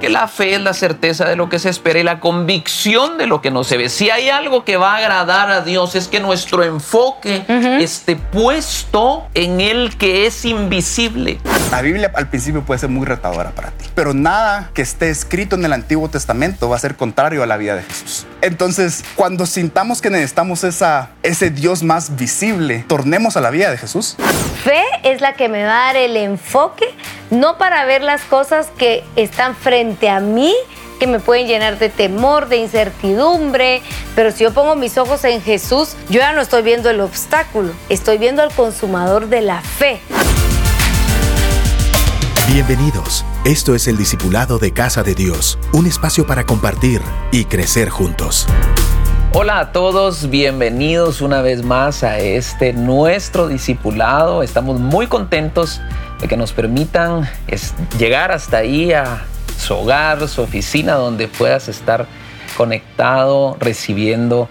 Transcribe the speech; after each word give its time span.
que 0.00 0.08
la 0.08 0.28
fe 0.28 0.54
es 0.54 0.60
la 0.60 0.74
certeza 0.74 1.24
de 1.24 1.36
lo 1.36 1.48
que 1.48 1.58
se 1.58 1.70
espera 1.70 1.98
y 1.98 2.02
la 2.02 2.20
convicción 2.20 3.18
de 3.18 3.26
lo 3.26 3.40
que 3.40 3.50
no 3.50 3.64
se 3.64 3.76
ve. 3.76 3.88
Si 3.88 4.10
hay 4.10 4.28
algo 4.28 4.64
que 4.64 4.76
va 4.76 4.94
a 4.94 4.96
agradar 4.98 5.50
a 5.50 5.60
Dios 5.62 5.94
es 5.94 6.08
que 6.08 6.20
nuestro 6.20 6.62
enfoque 6.62 7.44
esté 7.80 8.16
puesto 8.16 9.26
en 9.34 9.60
el 9.60 9.96
que 9.96 10.26
es 10.26 10.44
invisible. 10.44 11.38
La 11.70 11.82
Biblia 11.82 12.12
al 12.14 12.28
principio 12.28 12.62
puede 12.62 12.78
ser 12.78 12.90
muy 12.90 13.06
retadora 13.06 13.50
para 13.50 13.70
ti, 13.70 13.86
pero 13.94 14.14
nada 14.14 14.70
que 14.74 14.82
esté 14.82 15.10
escrito 15.10 15.56
en 15.56 15.64
el 15.64 15.72
Antiguo 15.72 16.08
Testamento 16.08 16.68
va 16.68 16.76
a 16.76 16.78
ser 16.78 16.96
contrario 16.96 17.42
a 17.42 17.46
la 17.46 17.56
vida 17.56 17.74
de 17.74 17.82
Jesús. 17.82 18.26
Entonces, 18.40 19.04
cuando 19.16 19.46
sintamos 19.46 20.00
que 20.00 20.10
necesitamos 20.10 20.62
esa, 20.62 21.10
ese 21.22 21.50
Dios 21.50 21.82
más 21.82 22.16
visible, 22.16 22.84
tornemos 22.86 23.36
a 23.36 23.40
la 23.40 23.50
vida 23.50 23.70
de 23.70 23.78
Jesús. 23.78 24.16
Fe 24.62 24.82
es 25.02 25.20
la 25.20 25.34
que 25.34 25.48
me 25.48 25.64
va 25.64 25.70
a 25.70 25.86
dar 25.86 25.96
el 25.96 26.16
enfoque, 26.16 26.86
no 27.30 27.58
para 27.58 27.84
ver 27.84 28.02
las 28.02 28.22
cosas 28.22 28.68
que 28.76 29.04
están 29.16 29.54
frente 29.54 30.08
a 30.08 30.20
mí, 30.20 30.54
que 30.98 31.06
me 31.06 31.18
pueden 31.18 31.46
llenar 31.46 31.78
de 31.78 31.88
temor, 31.88 32.48
de 32.48 32.56
incertidumbre, 32.56 33.82
pero 34.14 34.30
si 34.30 34.44
yo 34.44 34.52
pongo 34.52 34.76
mis 34.76 34.96
ojos 34.96 35.24
en 35.24 35.42
Jesús, 35.42 35.96
yo 36.08 36.20
ya 36.20 36.32
no 36.32 36.40
estoy 36.40 36.62
viendo 36.62 36.88
el 36.88 37.00
obstáculo, 37.00 37.72
estoy 37.88 38.18
viendo 38.18 38.42
al 38.42 38.52
consumador 38.52 39.28
de 39.28 39.42
la 39.42 39.60
fe. 39.60 40.00
Bienvenidos. 42.48 43.24
Esto 43.44 43.74
es 43.74 43.88
el 43.88 43.96
Discipulado 43.96 44.58
de 44.58 44.72
Casa 44.72 45.02
de 45.02 45.14
Dios, 45.14 45.58
un 45.72 45.86
espacio 45.86 46.26
para 46.26 46.44
compartir 46.44 47.02
y 47.32 47.44
crecer 47.44 47.90
juntos. 47.90 48.46
Hola 49.32 49.58
a 49.58 49.72
todos, 49.72 50.30
bienvenidos 50.30 51.20
una 51.20 51.42
vez 51.42 51.62
más 51.62 52.02
a 52.04 52.18
este 52.20 52.72
nuestro 52.72 53.48
discipulado. 53.48 54.42
Estamos 54.42 54.80
muy 54.80 55.08
contentos 55.08 55.80
de 56.20 56.28
que 56.28 56.36
nos 56.36 56.52
permitan 56.52 57.28
llegar 57.98 58.32
hasta 58.32 58.58
ahí 58.58 58.92
a 58.92 59.24
su 59.58 59.74
hogar, 59.74 60.26
su 60.28 60.42
oficina, 60.42 60.94
donde 60.94 61.28
puedas 61.28 61.68
estar 61.68 62.06
conectado, 62.56 63.56
recibiendo 63.60 64.48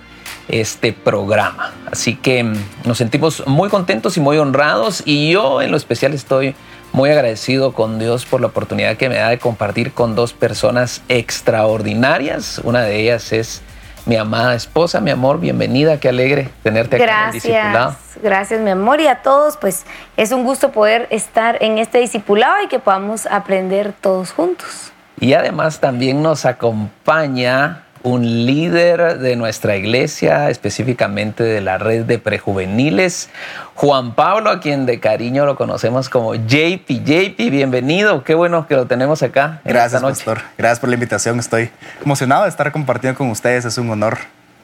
este 0.48 0.94
programa. 0.94 1.74
Así 1.92 2.16
que 2.16 2.44
mm, 2.44 2.56
nos 2.86 2.98
sentimos 2.98 3.44
muy 3.48 3.70
contentos 3.70 4.18
y 4.18 4.20
muy 4.20 4.38
honrados 4.38 5.02
y 5.06 5.32
yo 5.32 5.62
en 5.62 5.72
lo 5.72 5.78
especial 5.78 6.14
estoy 6.14 6.56
muy 6.94 7.10
agradecido 7.10 7.74
con 7.74 8.00
Dios 8.00 8.26
por 8.26 8.42
la 8.42 8.48
oportunidad 8.48 8.96
que 8.96 9.10
me 9.10 9.16
da 9.16 9.30
de 9.30 9.40
compartir 9.40 9.92
con 9.92 10.16
dos 10.16 10.34
personas 10.34 11.02
extraordinarias. 11.10 12.62
Una 12.64 12.84
de 12.84 13.02
ellas 13.02 13.34
es 13.34 13.62
mi 14.06 14.16
amada 14.16 14.54
esposa, 14.56 15.02
mi 15.02 15.12
amor, 15.12 15.40
bienvenida, 15.40 16.00
qué 16.00 16.10
alegre 16.10 16.50
tenerte 16.64 16.96
aquí 16.96 17.04
en 17.04 17.10
el 17.10 17.32
discipulado. 17.32 17.96
Gracias, 18.22 18.62
mi 18.62 18.70
amor, 18.70 19.02
y 19.02 19.08
a 19.08 19.22
todos, 19.22 19.58
pues 19.58 19.86
es 20.16 20.32
un 20.32 20.44
gusto 20.44 20.72
poder 20.72 21.08
estar 21.10 21.62
en 21.62 21.78
este 21.78 22.00
discipulado 22.00 22.64
y 22.64 22.68
que 22.68 22.80
podamos 22.80 23.26
aprender 23.26 23.94
todos 23.94 24.32
juntos. 24.32 24.92
Y 25.20 25.34
además 25.34 25.80
también 25.80 26.22
nos 26.22 26.46
acompaña 26.46 27.85
un 28.06 28.46
líder 28.46 29.18
de 29.18 29.36
nuestra 29.36 29.78
iglesia, 29.78 30.52
específicamente 30.52 31.44
de 31.44 31.60
la 31.60 31.80
red 31.80 32.06
de 32.06 32.20
prejuveniles, 32.20 33.30
Juan 33.74 34.14
Pablo, 34.14 34.52
a 34.52 34.60
quien 34.60 34.86
de 34.86 35.00
cariño 35.00 35.44
lo 35.48 35.56
conocemos 35.56 36.08
como 36.08 36.36
JP. 36.36 36.88
JP, 36.88 37.50
bienvenido, 37.50 38.24
qué 38.24 38.36
bueno 38.36 38.68
que 38.68 38.76
lo 38.76 38.86
tenemos 38.86 39.24
acá. 39.24 39.60
Gracias, 39.66 40.04
pastor. 40.04 40.42
Gracias 40.56 40.80
por 40.80 40.90
la 40.90 40.96
invitación. 40.96 41.40
Estoy 41.40 41.72
emocionado 42.04 42.44
de 42.44 42.50
estar 42.50 42.72
compartiendo 42.72 43.18
con 43.18 43.32
ustedes. 43.32 43.66
Es 43.66 43.80
un 43.80 43.90
honor 43.90 44.20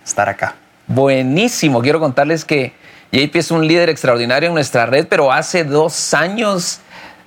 estar 0.06 0.30
acá. 0.30 0.54
Buenísimo. 0.86 1.82
Quiero 1.82 2.00
contarles 2.00 2.46
que 2.46 2.74
JP 3.12 3.36
es 3.38 3.50
un 3.50 3.68
líder 3.68 3.90
extraordinario 3.90 4.50
en 4.50 4.54
nuestra 4.54 4.86
red, 4.86 5.08
pero 5.08 5.32
hace 5.32 5.64
dos 5.64 6.14
años 6.14 6.80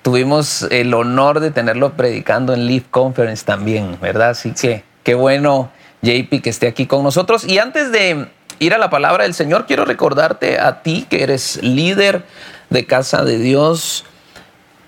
tuvimos 0.02 0.62
el 0.70 0.94
honor 0.94 1.40
de 1.40 1.50
tenerlo 1.50 1.94
predicando 1.94 2.54
en 2.54 2.68
Leaf 2.68 2.84
Conference 2.92 3.44
también, 3.44 3.98
¿verdad? 4.00 4.30
Así 4.30 4.52
que 4.52 4.84
qué 5.02 5.16
bueno 5.16 5.70
JP 6.05 6.42
que 6.42 6.50
esté 6.50 6.69
aquí 6.69 6.86
con 6.86 7.02
nosotros. 7.02 7.44
Y 7.44 7.58
antes 7.58 7.91
de 7.91 8.28
ir 8.58 8.74
a 8.74 8.78
la 8.78 8.91
palabra 8.91 9.24
del 9.24 9.34
Señor, 9.34 9.66
quiero 9.66 9.84
recordarte 9.84 10.60
a 10.60 10.82
ti 10.82 11.06
que 11.09 11.22
eres 11.22 11.60
líder 11.62 12.25
de 12.70 12.87
Casa 12.87 13.25
de 13.25 13.38
Dios, 13.38 14.04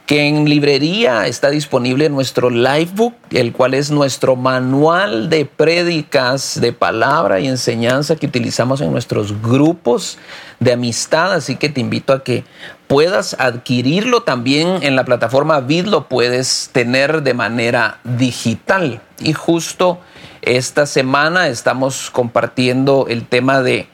que 0.07 0.29
en 0.29 0.49
librería 0.49 1.27
está 1.27 1.51
disponible 1.51 2.09
nuestro 2.09 2.49
Livebook, 2.49 3.15
el 3.33 3.53
cual 3.53 3.75
es 3.75 3.91
nuestro 3.91 4.37
manual 4.37 5.29
de 5.29 5.47
prédicas, 5.47 6.61
de 6.61 6.73
palabra 6.73 7.41
y 7.41 7.49
enseñanza 7.49 8.15
que 8.15 8.27
utilizamos 8.27 8.81
en 8.81 8.93
nuestros 8.93 9.43
grupos 9.43 10.19
de 10.61 10.73
amistad. 10.73 11.33
Así 11.35 11.57
que 11.57 11.71
te 11.71 11.81
invito 11.81 12.13
a 12.13 12.23
que 12.23 12.45
puedas 12.87 13.35
adquirirlo 13.41 14.23
también 14.23 14.79
en 14.83 14.95
la 14.95 15.05
plataforma 15.05 15.59
Vid, 15.61 15.87
lo 15.87 16.07
puedes 16.09 16.71
tener 16.73 17.25
de 17.25 17.35
manera 17.35 17.99
digital. 18.05 19.01
Y 19.19 19.33
justo 19.33 19.99
esta 20.47 20.87
semana 20.87 21.49
estamos 21.49 22.09
compartiendo 22.11 23.07
el 23.09 23.27
tema 23.27 23.63
de 23.63 23.89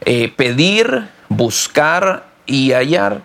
eh, 0.00 0.32
pedir, 0.34 1.08
buscar 1.28 2.24
y 2.46 2.72
hallar. 2.72 3.20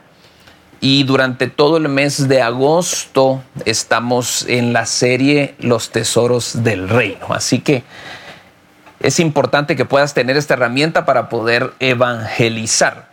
Y 0.81 1.03
durante 1.03 1.47
todo 1.47 1.77
el 1.77 1.87
mes 1.87 2.27
de 2.27 2.41
agosto 2.41 3.41
estamos 3.63 4.45
en 4.47 4.73
la 4.73 4.85
serie 4.85 5.55
Los 5.57 5.89
Tesoros 5.89 6.63
del 6.63 6.89
Reino. 6.89 7.27
Así 7.29 7.59
que 7.59 7.83
es 8.99 9.21
importante 9.21 9.77
que 9.77 9.85
puedas 9.85 10.13
tener 10.13 10.35
esta 10.35 10.55
herramienta 10.55 11.05
para 11.05 11.29
poder 11.29 11.71
evangelizar. 11.79 13.07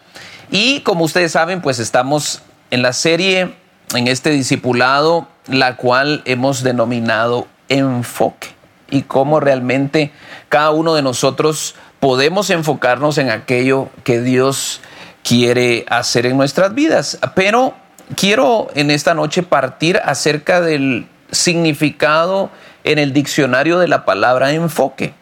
Y 0.51 0.81
como 0.81 1.05
ustedes 1.05 1.33
saben, 1.33 1.63
pues 1.63 1.79
estamos 1.79 2.43
en 2.73 2.83
la 2.83 2.93
serie, 2.93 3.55
en 3.95 4.09
este 4.09 4.31
discipulado, 4.31 5.29
la 5.47 5.77
cual 5.77 6.23
hemos 6.25 6.65
denominado 6.65 7.47
enfoque 7.69 8.62
y 8.93 9.03
cómo 9.03 9.41
realmente 9.41 10.13
cada 10.51 10.71
uno 10.71 10.95
de 10.95 11.03
nosotros 11.03 11.75
podemos 11.99 12.51
enfocarnos 12.51 13.17
en 13.17 13.31
aquello 13.31 13.89
que 14.05 14.21
Dios 14.21 14.81
quiere 15.25 15.87
hacer 15.89 16.27
en 16.27 16.37
nuestras 16.37 16.75
vidas. 16.75 17.19
Pero 17.35 17.75
quiero 18.17 18.69
en 18.75 18.91
esta 18.91 19.15
noche 19.15 19.43
partir 19.43 19.99
acerca 20.05 20.61
del 20.61 21.09
significado 21.31 22.51
en 22.85 22.99
el 22.99 23.15
diccionario 23.15 23.79
de 23.79 23.89
la 23.89 24.05
palabra 24.05 24.53
enfoque. 24.53 25.15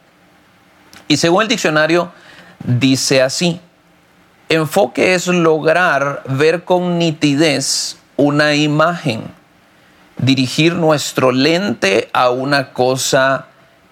Y 1.07 1.19
según 1.19 1.43
el 1.43 1.49
diccionario, 1.49 2.11
dice 2.65 3.23
así, 3.23 3.61
enfoque 4.49 5.15
es 5.15 5.29
lograr 5.29 6.25
ver 6.27 6.65
con 6.65 6.99
nitidez 6.99 7.99
una 8.17 8.55
imagen, 8.55 9.23
dirigir 10.19 10.75
nuestro 10.75 11.31
lente 11.31 12.11
a 12.13 12.31
una 12.31 12.73
cosa 12.73 13.47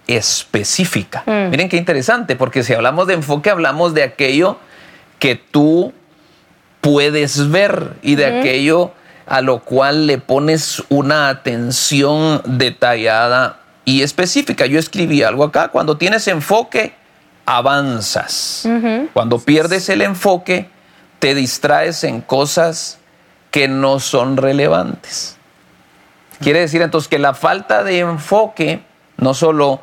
específica. 0.08 1.22
Mm. 1.26 1.50
Miren 1.50 1.68
qué 1.68 1.76
interesante, 1.76 2.34
porque 2.34 2.64
si 2.64 2.74
hablamos 2.74 3.06
de 3.06 3.14
enfoque, 3.14 3.50
hablamos 3.50 3.94
de 3.94 4.02
aquello 4.02 4.58
que 5.20 5.36
tú 5.36 5.92
puedes 6.80 7.50
ver 7.50 7.92
y 8.02 8.16
de 8.16 8.26
aquello 8.26 8.92
a 9.26 9.42
lo 9.42 9.60
cual 9.60 10.06
le 10.06 10.18
pones 10.18 10.82
una 10.88 11.28
atención 11.28 12.40
detallada 12.46 13.60
y 13.84 14.02
específica. 14.02 14.64
Yo 14.66 14.78
escribí 14.78 15.22
algo 15.22 15.44
acá, 15.44 15.68
cuando 15.68 15.98
tienes 15.98 16.26
enfoque, 16.28 16.94
avanzas. 17.44 18.66
Cuando 19.12 19.38
pierdes 19.38 19.88
el 19.90 20.02
enfoque, 20.02 20.68
te 21.18 21.34
distraes 21.34 22.04
en 22.04 22.22
cosas 22.22 22.98
que 23.50 23.68
no 23.68 24.00
son 24.00 24.36
relevantes. 24.36 25.36
Quiere 26.40 26.60
decir 26.60 26.80
entonces 26.82 27.08
que 27.08 27.18
la 27.18 27.34
falta 27.34 27.82
de 27.82 27.98
enfoque 27.98 28.82
no 29.16 29.34
solo 29.34 29.80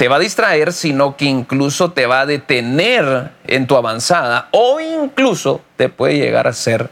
te 0.00 0.08
va 0.08 0.16
a 0.16 0.20
distraer, 0.20 0.72
sino 0.72 1.14
que 1.18 1.26
incluso 1.26 1.92
te 1.92 2.06
va 2.06 2.22
a 2.22 2.26
detener 2.26 3.32
en 3.46 3.66
tu 3.66 3.76
avanzada 3.76 4.48
o 4.50 4.80
incluso 4.80 5.60
te 5.76 5.90
puede 5.90 6.16
llegar 6.16 6.46
a 6.46 6.50
hacer 6.50 6.88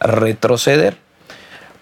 retroceder. 0.00 0.96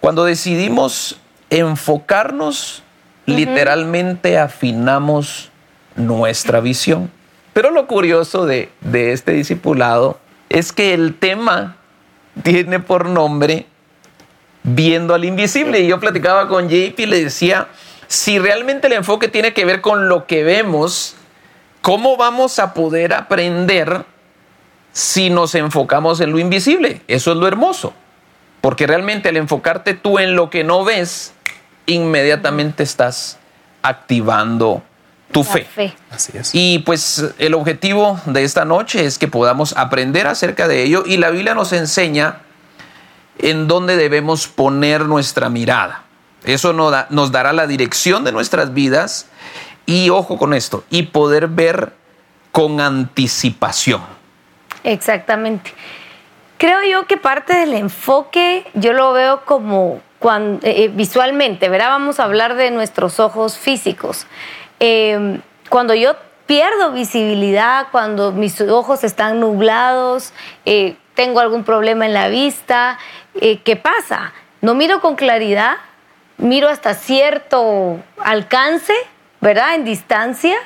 Cuando 0.00 0.24
decidimos 0.24 1.20
enfocarnos, 1.48 2.82
literalmente 3.24 4.36
afinamos 4.36 5.52
nuestra 5.94 6.58
visión. 6.58 7.08
Pero 7.52 7.70
lo 7.70 7.86
curioso 7.86 8.44
de, 8.44 8.68
de 8.80 9.12
este 9.12 9.30
discipulado 9.30 10.18
es 10.48 10.72
que 10.72 10.92
el 10.92 11.14
tema 11.14 11.76
tiene 12.42 12.80
por 12.80 13.06
nombre 13.06 13.66
viendo 14.64 15.14
al 15.14 15.24
invisible. 15.24 15.78
Y 15.78 15.86
yo 15.86 16.00
platicaba 16.00 16.48
con 16.48 16.68
JP 16.68 16.98
y 16.98 17.06
le 17.06 17.22
decía, 17.22 17.68
si 18.08 18.38
realmente 18.38 18.86
el 18.86 18.94
enfoque 18.94 19.28
tiene 19.28 19.52
que 19.52 19.64
ver 19.64 19.80
con 19.80 20.08
lo 20.08 20.26
que 20.26 20.44
vemos, 20.44 21.16
¿cómo 21.80 22.16
vamos 22.16 22.58
a 22.58 22.74
poder 22.74 23.14
aprender 23.14 24.04
si 24.92 25.30
nos 25.30 25.54
enfocamos 25.54 26.20
en 26.20 26.30
lo 26.32 26.38
invisible? 26.38 27.02
Eso 27.08 27.32
es 27.32 27.36
lo 27.36 27.46
hermoso. 27.46 27.94
Porque 28.60 28.86
realmente 28.86 29.28
al 29.28 29.36
enfocarte 29.36 29.94
tú 29.94 30.18
en 30.18 30.36
lo 30.36 30.48
que 30.48 30.64
no 30.64 30.84
ves, 30.84 31.34
inmediatamente 31.86 32.82
estás 32.82 33.38
activando 33.82 34.82
tu 35.32 35.44
fe. 35.44 35.66
Así 36.10 36.32
es. 36.38 36.50
Y 36.54 36.78
pues 36.80 37.34
el 37.38 37.54
objetivo 37.54 38.20
de 38.24 38.44
esta 38.44 38.64
noche 38.64 39.04
es 39.04 39.18
que 39.18 39.28
podamos 39.28 39.76
aprender 39.76 40.26
acerca 40.26 40.68
de 40.68 40.82
ello 40.82 41.02
y 41.04 41.16
la 41.16 41.30
Biblia 41.30 41.54
nos 41.54 41.72
enseña 41.72 42.38
en 43.38 43.66
dónde 43.66 43.96
debemos 43.96 44.46
poner 44.46 45.06
nuestra 45.06 45.48
mirada. 45.48 46.03
Eso 46.44 46.72
nos 46.72 47.32
dará 47.32 47.52
la 47.52 47.66
dirección 47.66 48.24
de 48.24 48.32
nuestras 48.32 48.74
vidas 48.74 49.28
y, 49.86 50.10
ojo 50.10 50.38
con 50.38 50.54
esto, 50.54 50.84
y 50.90 51.04
poder 51.04 51.48
ver 51.48 51.92
con 52.52 52.80
anticipación. 52.80 54.02
Exactamente. 54.84 55.72
Creo 56.58 56.82
yo 56.84 57.06
que 57.06 57.16
parte 57.16 57.54
del 57.54 57.74
enfoque, 57.74 58.64
yo 58.74 58.92
lo 58.92 59.12
veo 59.12 59.44
como 59.44 60.00
cuando, 60.18 60.66
eh, 60.66 60.84
eh, 60.84 60.88
visualmente, 60.88 61.68
¿verdad? 61.68 61.88
Vamos 61.88 62.20
a 62.20 62.24
hablar 62.24 62.54
de 62.54 62.70
nuestros 62.70 63.20
ojos 63.20 63.58
físicos. 63.58 64.26
Em, 64.78 65.40
cuando 65.68 65.94
yo 65.94 66.14
pierdo 66.46 66.92
visibilidad, 66.92 67.88
cuando 67.90 68.32
mis 68.32 68.60
ojos 68.60 69.04
están 69.04 69.40
nublados, 69.40 70.32
eh, 70.64 70.96
tengo 71.14 71.40
algún 71.40 71.64
problema 71.64 72.06
en 72.06 72.14
la 72.14 72.28
vista, 72.28 72.98
¿qué 73.38 73.76
pasa? 73.76 74.32
No 74.62 74.74
miro 74.74 75.00
con 75.00 75.16
claridad, 75.16 75.76
miro 76.38 76.68
hasta 76.68 76.94
cierto 76.94 77.98
alcance, 78.18 78.94
¿verdad? 79.40 79.74
En 79.74 79.84
distancia, 79.84 80.56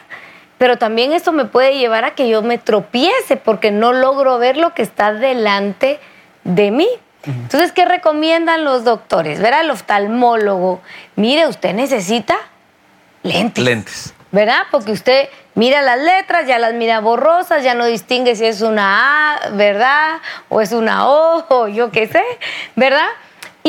pero 0.58 0.76
también 0.76 1.12
eso 1.12 1.32
me 1.32 1.44
puede 1.44 1.78
llevar 1.78 2.04
a 2.04 2.14
que 2.14 2.28
yo 2.28 2.42
me 2.42 2.58
tropiece 2.58 3.36
porque 3.36 3.70
no 3.70 3.92
logro 3.92 4.38
ver 4.38 4.56
lo 4.56 4.74
que 4.74 4.82
está 4.82 5.12
delante 5.12 6.00
de 6.44 6.70
mí. 6.70 6.88
Entonces, 7.24 7.72
¿qué 7.72 7.84
recomiendan 7.84 8.64
los 8.64 8.84
doctores? 8.84 9.40
Ver 9.40 9.52
al 9.52 9.70
oftalmólogo. 9.70 10.80
Mire, 11.16 11.46
usted 11.46 11.74
necesita 11.74 12.36
lentes. 13.22 13.64
Lentes. 13.64 14.14
¿Verdad? 14.30 14.62
Porque 14.70 14.92
usted 14.92 15.28
mira 15.54 15.82
las 15.82 15.98
letras, 15.98 16.46
ya 16.46 16.58
las 16.58 16.74
mira 16.74 17.00
borrosas, 17.00 17.62
ya 17.62 17.74
no 17.74 17.86
distingue 17.86 18.36
si 18.36 18.46
es 18.46 18.60
una 18.60 19.34
A, 19.34 19.50
¿verdad? 19.50 20.20
O 20.48 20.60
es 20.60 20.72
una 20.72 21.08
O, 21.08 21.44
o 21.48 21.68
yo 21.68 21.90
qué 21.90 22.06
sé, 22.06 22.22
¿verdad? 22.76 23.08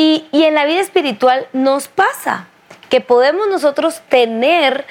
Y, 0.02 0.24
en 0.32 0.54
la 0.54 0.64
vida 0.64 0.80
espiritual 0.80 1.46
nos 1.52 1.88
pasa 1.88 2.46
que 2.88 3.02
podemos 3.02 3.48
nosotros 3.48 4.00
tener 4.08 4.86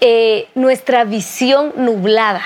eh, 0.00 0.46
nuestra 0.54 1.02
visión 1.02 1.72
nublada, 1.74 2.44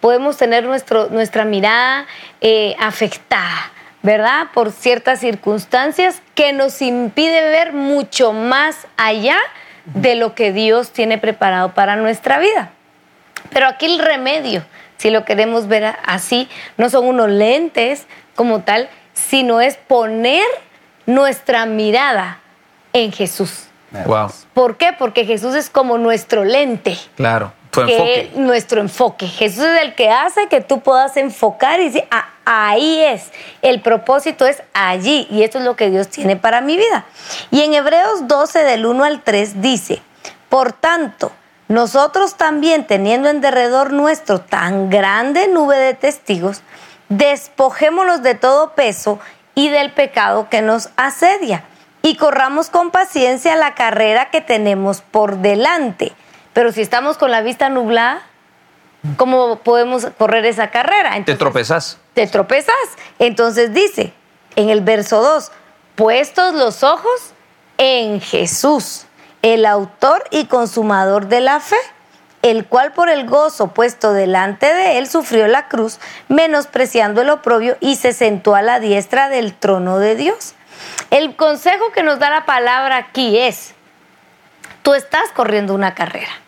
podemos 0.00 0.38
tener 0.38 0.64
nuestro, 0.64 1.10
nuestra 1.10 1.44
mirada 1.44 2.06
eh, 2.40 2.74
afectada, 2.78 3.70
¿verdad? 4.02 4.46
Por 4.54 4.72
ciertas 4.72 5.20
circunstancias 5.20 6.22
que 6.34 6.54
nos 6.54 6.80
impide 6.80 7.42
ver 7.42 7.74
mucho 7.74 8.32
más 8.32 8.86
allá 8.96 9.36
de 9.84 10.14
lo 10.14 10.34
que 10.34 10.52
Dios 10.54 10.90
tiene 10.90 11.18
preparado 11.18 11.74
para 11.74 11.96
nuestra 11.96 12.38
vida. 12.38 12.70
Pero 13.50 13.66
aquí 13.66 13.84
el 13.84 13.98
remedio, 13.98 14.64
si 14.96 15.10
lo 15.10 15.26
queremos 15.26 15.68
ver 15.68 15.96
así, 16.06 16.48
no 16.78 16.88
son 16.88 17.06
unos 17.06 17.28
lentes 17.28 18.06
como 18.36 18.62
tal, 18.62 18.88
sino 19.12 19.60
es 19.60 19.76
poner 19.76 20.46
nuestra 21.06 21.66
mirada 21.66 22.40
en 22.92 23.12
Jesús. 23.12 23.66
Wow. 24.06 24.30
¿Por 24.54 24.76
qué? 24.76 24.92
Porque 24.98 25.24
Jesús 25.24 25.54
es 25.54 25.68
como 25.68 25.98
nuestro 25.98 26.44
lente. 26.44 26.96
Claro, 27.16 27.52
tu 27.70 27.82
enfoque. 27.82 28.30
nuestro 28.36 28.80
enfoque. 28.80 29.26
Jesús 29.26 29.64
es 29.64 29.82
el 29.82 29.94
que 29.94 30.10
hace 30.10 30.48
que 30.48 30.60
tú 30.60 30.80
puedas 30.80 31.16
enfocar 31.16 31.80
y 31.80 31.86
decir, 31.86 32.04
ah, 32.10 32.28
ahí 32.44 33.00
es. 33.02 33.30
El 33.60 33.80
propósito 33.80 34.46
es 34.46 34.62
allí 34.72 35.26
y 35.30 35.42
esto 35.42 35.58
es 35.58 35.64
lo 35.64 35.76
que 35.76 35.90
Dios 35.90 36.08
tiene 36.08 36.36
para 36.36 36.60
mi 36.60 36.76
vida. 36.76 37.04
Y 37.50 37.60
en 37.62 37.74
Hebreos 37.74 38.28
12 38.28 38.64
del 38.64 38.86
1 38.86 39.04
al 39.04 39.22
3 39.22 39.60
dice, 39.60 40.00
por 40.48 40.72
tanto, 40.72 41.32
nosotros 41.68 42.34
también 42.34 42.86
teniendo 42.86 43.28
en 43.28 43.40
derredor 43.40 43.92
nuestro 43.92 44.40
tan 44.40 44.90
grande 44.90 45.48
nube 45.48 45.76
de 45.76 45.94
testigos, 45.94 46.62
despojémonos 47.08 48.22
de 48.22 48.34
todo 48.34 48.72
peso 48.74 49.18
y 49.54 49.68
del 49.68 49.92
pecado 49.92 50.48
que 50.48 50.62
nos 50.62 50.90
asedia. 50.96 51.64
Y 52.02 52.16
corramos 52.16 52.68
con 52.68 52.90
paciencia 52.90 53.54
la 53.54 53.74
carrera 53.74 54.30
que 54.30 54.40
tenemos 54.40 55.02
por 55.02 55.38
delante. 55.38 56.12
Pero 56.52 56.72
si 56.72 56.82
estamos 56.82 57.16
con 57.16 57.30
la 57.30 57.42
vista 57.42 57.68
nublada, 57.68 58.22
¿cómo 59.16 59.60
podemos 59.60 60.06
correr 60.18 60.44
esa 60.46 60.70
carrera? 60.70 61.22
te 61.24 61.36
tropezas. 61.36 61.98
Te 62.14 62.26
tropezas. 62.26 62.74
Entonces 63.18 63.72
dice 63.72 64.12
en 64.56 64.68
el 64.68 64.80
verso 64.80 65.22
2, 65.22 65.52
puestos 65.94 66.54
los 66.54 66.82
ojos 66.82 67.32
en 67.78 68.20
Jesús, 68.20 69.06
el 69.42 69.64
autor 69.66 70.24
y 70.30 70.46
consumador 70.46 71.28
de 71.28 71.40
la 71.40 71.60
fe 71.60 71.76
el 72.42 72.66
cual 72.66 72.92
por 72.92 73.08
el 73.08 73.26
gozo 73.26 73.68
puesto 73.68 74.12
delante 74.12 74.66
de 74.74 74.98
él 74.98 75.08
sufrió 75.08 75.46
la 75.46 75.68
cruz, 75.68 75.98
menospreciando 76.28 77.22
el 77.22 77.30
oprobio 77.30 77.76
y 77.80 77.96
se 77.96 78.12
sentó 78.12 78.54
a 78.54 78.62
la 78.62 78.80
diestra 78.80 79.28
del 79.28 79.54
trono 79.54 79.98
de 79.98 80.16
Dios. 80.16 80.54
El 81.10 81.36
consejo 81.36 81.92
que 81.92 82.02
nos 82.02 82.18
da 82.18 82.30
la 82.30 82.44
palabra 82.44 82.96
aquí 82.96 83.38
es, 83.38 83.74
tú 84.82 84.94
estás 84.94 85.30
corriendo 85.34 85.74
una 85.74 85.94
carrera. 85.94 86.41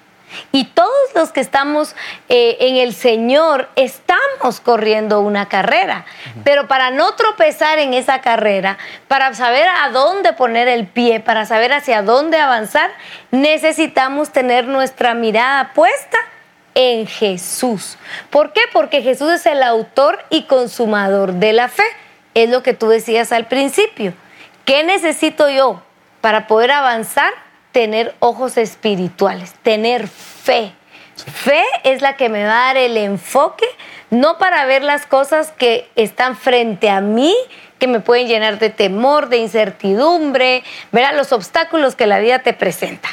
Y 0.53 0.65
todos 0.65 0.91
los 1.15 1.33
que 1.33 1.41
estamos 1.41 1.95
eh, 2.29 2.57
en 2.61 2.77
el 2.77 2.95
Señor 2.95 3.69
estamos 3.77 4.61
corriendo 4.63 5.21
una 5.21 5.49
carrera. 5.49 6.05
Pero 6.45 6.69
para 6.69 6.91
no 6.91 7.15
tropezar 7.15 7.79
en 7.79 7.95
esa 7.95 8.21
carrera, 8.21 8.79
para 9.09 9.33
saber 9.35 9.67
a 9.69 9.91
dónde 9.91 10.33
poner 10.33 10.69
el 10.69 10.87
pie, 10.87 11.21
para 11.21 11.47
saber 11.47 11.73
hacia 11.73 12.03
dónde 12.03 12.39
avanzar, 12.39 12.91
necesitamos 13.31 14.31
tener 14.31 14.67
nuestra 14.67 15.15
mirada 15.15 15.73
puesta 15.75 16.19
en 16.75 17.07
Jesús. 17.07 17.97
¿Por 18.31 18.53
qué? 18.53 18.63
Porque 18.73 19.03
Jesús 19.03 19.31
es 19.31 19.47
el 19.47 19.63
autor 19.63 20.25
y 20.31 20.45
consumador 20.45 21.35
de 21.35 21.53
la 21.53 21.69
fe. 21.69 21.85
Es 22.35 22.51
lo 22.51 22.63
que 22.63 22.75
tú 22.75 22.89
decías 22.89 23.33
al 23.33 23.47
principio. 23.47 24.13
¿Qué 24.65 24.83
necesito 24.83 25.49
yo 25.49 25.83
para 26.21 26.47
poder 26.47 26.73
avanzar? 26.73 27.33
Tener 27.75 28.15
ojos 28.21 28.57
espirituales, 28.57 29.53
tener 29.65 30.07
fe. 30.07 30.73
Fe 31.17 31.63
es 31.83 32.03
la 32.03 32.17
que 32.17 32.29
me 32.29 32.45
va 32.45 32.53
a 32.53 32.67
dar 32.67 32.77
el 32.77 32.97
enfoque, 32.97 33.67
no 34.11 34.39
para 34.39 34.65
ver 34.65 34.85
las 34.85 35.07
cosas 35.07 35.51
que 35.51 35.91
están 35.97 36.37
frente 36.37 36.89
a 36.89 37.01
mí, 37.01 37.35
que 37.81 37.89
me 37.89 37.99
pueden 37.99 38.29
llenar 38.29 38.61
de 38.61 38.71
temor, 38.71 39.29
de 39.29 39.39
incertidumbre, 39.39 40.63
ver 40.93 41.15
los 41.17 41.33
obstáculos 41.33 41.97
que 41.97 42.07
la 42.07 42.21
vida 42.21 42.39
te 42.39 42.53
presenta. 42.53 43.09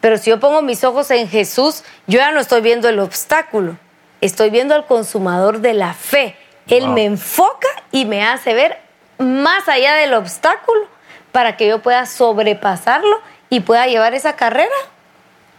Pero 0.00 0.16
si 0.16 0.30
yo 0.30 0.40
pongo 0.40 0.62
mis 0.62 0.82
ojos 0.82 1.10
en 1.10 1.28
Jesús, 1.28 1.84
yo 2.06 2.20
ya 2.20 2.32
no 2.32 2.40
estoy 2.40 2.62
viendo 2.62 2.88
el 2.88 2.98
obstáculo, 2.98 3.76
estoy 4.22 4.48
viendo 4.48 4.74
al 4.74 4.86
consumador 4.86 5.60
de 5.60 5.74
la 5.74 5.92
fe. 5.92 6.36
Él 6.68 6.88
me 6.88 7.04
enfoca 7.04 7.68
y 7.92 8.06
me 8.06 8.24
hace 8.24 8.54
ver 8.54 8.78
más 9.18 9.68
allá 9.68 9.94
del 9.96 10.14
obstáculo 10.14 10.88
para 11.32 11.58
que 11.58 11.66
yo 11.68 11.82
pueda 11.82 12.06
sobrepasarlo 12.06 13.20
y 13.50 13.60
pueda 13.60 13.86
llevar 13.86 14.14
esa 14.14 14.36
carrera 14.36 14.74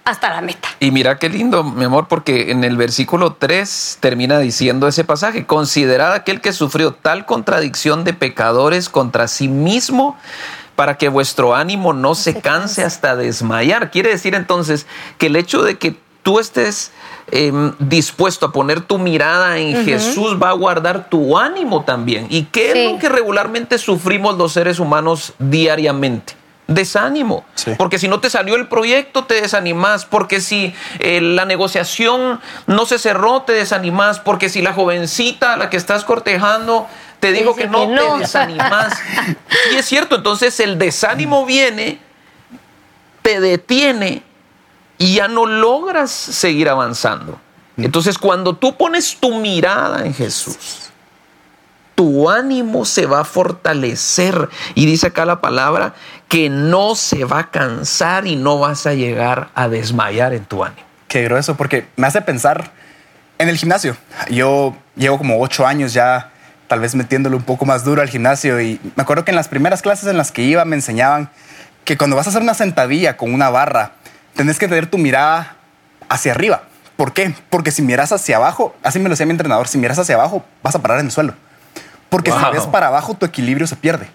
hasta 0.05 0.29
la 0.29 0.41
meta. 0.41 0.69
Y 0.79 0.91
mira 0.91 1.17
qué 1.17 1.29
lindo, 1.29 1.63
mi 1.63 1.85
amor, 1.85 2.07
porque 2.07 2.51
en 2.51 2.63
el 2.63 2.77
versículo 2.77 3.33
3 3.33 3.97
termina 3.99 4.37
diciendo 4.39 4.87
ese 4.87 5.03
pasaje, 5.03 5.45
considerad 5.45 6.13
aquel 6.13 6.41
que 6.41 6.53
sufrió 6.53 6.93
tal 6.93 7.25
contradicción 7.25 8.03
de 8.03 8.13
pecadores 8.13 8.87
contra 8.87 9.27
sí 9.27 9.47
mismo 9.47 10.15
para 10.75 10.97
que 10.97 11.09
vuestro 11.09 11.55
ánimo 11.55 11.93
no 11.93 12.13
se, 12.13 12.39
canse 12.39 12.83
hasta 12.83 13.15
desmayar. 13.15 13.89
Quiere 13.89 14.09
decir 14.09 14.35
entonces 14.35 14.85
que 15.17 15.27
el 15.27 15.35
hecho 15.35 15.63
de 15.63 15.79
que 15.79 15.97
tú 16.21 16.39
estés 16.39 16.91
em, 17.31 17.73
dispuesto 17.79 18.47
a 18.47 18.51
poner 18.51 18.81
tu 18.81 18.99
mirada 18.99 19.57
en 19.57 19.85
Jesús 19.85 20.37
va 20.41 20.49
a 20.49 20.53
guardar 20.53 21.09
tu 21.09 21.37
ánimo 21.37 21.83
también. 21.83 22.27
¿Y 22.29 22.43
qué 22.43 22.71
es 22.71 22.91
lo 22.91 22.99
que 22.99 23.09
regularmente 23.09 23.79
sufrimos 23.79 24.37
los 24.37 24.53
seres 24.53 24.79
humanos 24.79 25.33
diariamente? 25.39 26.34
Desánimo. 26.67 27.45
Porque 27.77 27.99
si 27.99 28.07
no 28.07 28.19
te 28.19 28.29
salió 28.29 28.55
el 28.55 28.67
proyecto, 28.67 29.25
te 29.25 29.41
desanimas. 29.41 30.05
Porque 30.05 30.41
si 30.41 30.73
eh, 30.99 31.21
la 31.21 31.45
negociación 31.45 32.39
no 32.67 32.85
se 32.85 32.99
cerró, 32.99 33.43
te 33.43 33.53
desanimas. 33.53 34.19
Porque 34.19 34.49
si 34.49 34.61
la 34.61 34.73
jovencita 34.73 35.53
a 35.53 35.57
la 35.57 35.69
que 35.69 35.77
estás 35.77 36.03
cortejando 36.03 36.87
te 37.19 37.31
dijo 37.31 37.55
que 37.55 37.67
no, 37.67 37.87
te 37.87 38.19
desanimas. 38.19 38.93
y 39.71 39.75
es 39.75 39.85
cierto, 39.85 40.15
entonces 40.15 40.59
el 40.59 40.77
desánimo 40.77 41.45
viene, 41.45 41.99
te 43.21 43.39
detiene 43.39 44.21
y 44.97 45.15
ya 45.15 45.27
no 45.27 45.45
logras 45.45 46.11
seguir 46.11 46.69
avanzando. 46.69 47.39
Entonces 47.77 48.17
cuando 48.17 48.55
tú 48.55 48.77
pones 48.77 49.17
tu 49.19 49.33
mirada 49.35 50.05
en 50.05 50.13
Jesús, 50.13 50.84
tu 51.95 52.29
ánimo 52.29 52.85
se 52.85 53.05
va 53.05 53.21
a 53.21 53.23
fortalecer. 53.23 54.49
Y 54.75 54.85
dice 54.85 55.07
acá 55.07 55.25
la 55.25 55.41
palabra 55.41 55.93
que 56.27 56.49
no 56.49 56.95
se 56.95 57.23
va 57.25 57.39
a 57.39 57.51
cansar 57.51 58.27
y 58.27 58.35
no 58.35 58.59
vas 58.59 58.85
a 58.85 58.93
llegar 58.93 59.49
a 59.55 59.69
desmayar 59.69 60.33
en 60.33 60.45
tu 60.45 60.63
ánimo. 60.63 60.85
Qué 61.07 61.23
grueso, 61.23 61.55
porque 61.55 61.87
me 61.95 62.07
hace 62.07 62.21
pensar 62.21 62.71
en 63.37 63.49
el 63.49 63.57
gimnasio. 63.57 63.95
Yo 64.29 64.75
llevo 64.95 65.17
como 65.17 65.41
ocho 65.41 65.65
años 65.65 65.93
ya, 65.93 66.31
tal 66.67 66.81
vez 66.81 66.95
metiéndole 66.95 67.35
un 67.35 67.43
poco 67.43 67.65
más 67.65 67.85
duro 67.85 68.01
al 68.01 68.09
gimnasio. 68.09 68.59
Y 68.59 68.79
me 68.95 69.03
acuerdo 69.03 69.23
que 69.23 69.31
en 69.31 69.37
las 69.37 69.47
primeras 69.47 69.81
clases 69.81 70.09
en 70.09 70.17
las 70.17 70.31
que 70.31 70.41
iba 70.41 70.65
me 70.65 70.75
enseñaban 70.75 71.29
que 71.85 71.97
cuando 71.97 72.15
vas 72.15 72.27
a 72.27 72.31
hacer 72.31 72.41
una 72.41 72.53
sentadilla 72.53 73.15
con 73.15 73.33
una 73.33 73.49
barra, 73.49 73.93
tenés 74.35 74.59
que 74.59 74.67
tener 74.67 74.87
tu 74.87 74.97
mirada 74.97 75.55
hacia 76.09 76.33
arriba. 76.33 76.63
¿Por 76.97 77.13
qué? 77.13 77.33
Porque 77.49 77.71
si 77.71 77.81
miras 77.81 78.11
hacia 78.11 78.37
abajo, 78.37 78.75
así 78.83 78.99
me 78.99 79.05
lo 79.05 79.11
decía 79.11 79.25
mi 79.25 79.31
entrenador, 79.31 79.67
si 79.67 79.77
miras 79.77 79.99
hacia 79.99 80.15
abajo 80.15 80.43
vas 80.63 80.75
a 80.75 80.79
parar 80.81 80.99
en 80.99 81.07
el 81.07 81.11
suelo. 81.11 81.33
Porque 82.15 82.31
si 82.31 82.37
ves 82.53 82.65
para 82.65 82.87
abajo, 82.87 83.13
tu 83.13 83.25
equilibrio 83.25 83.67
se 83.67 83.75
pierde. 83.75 84.07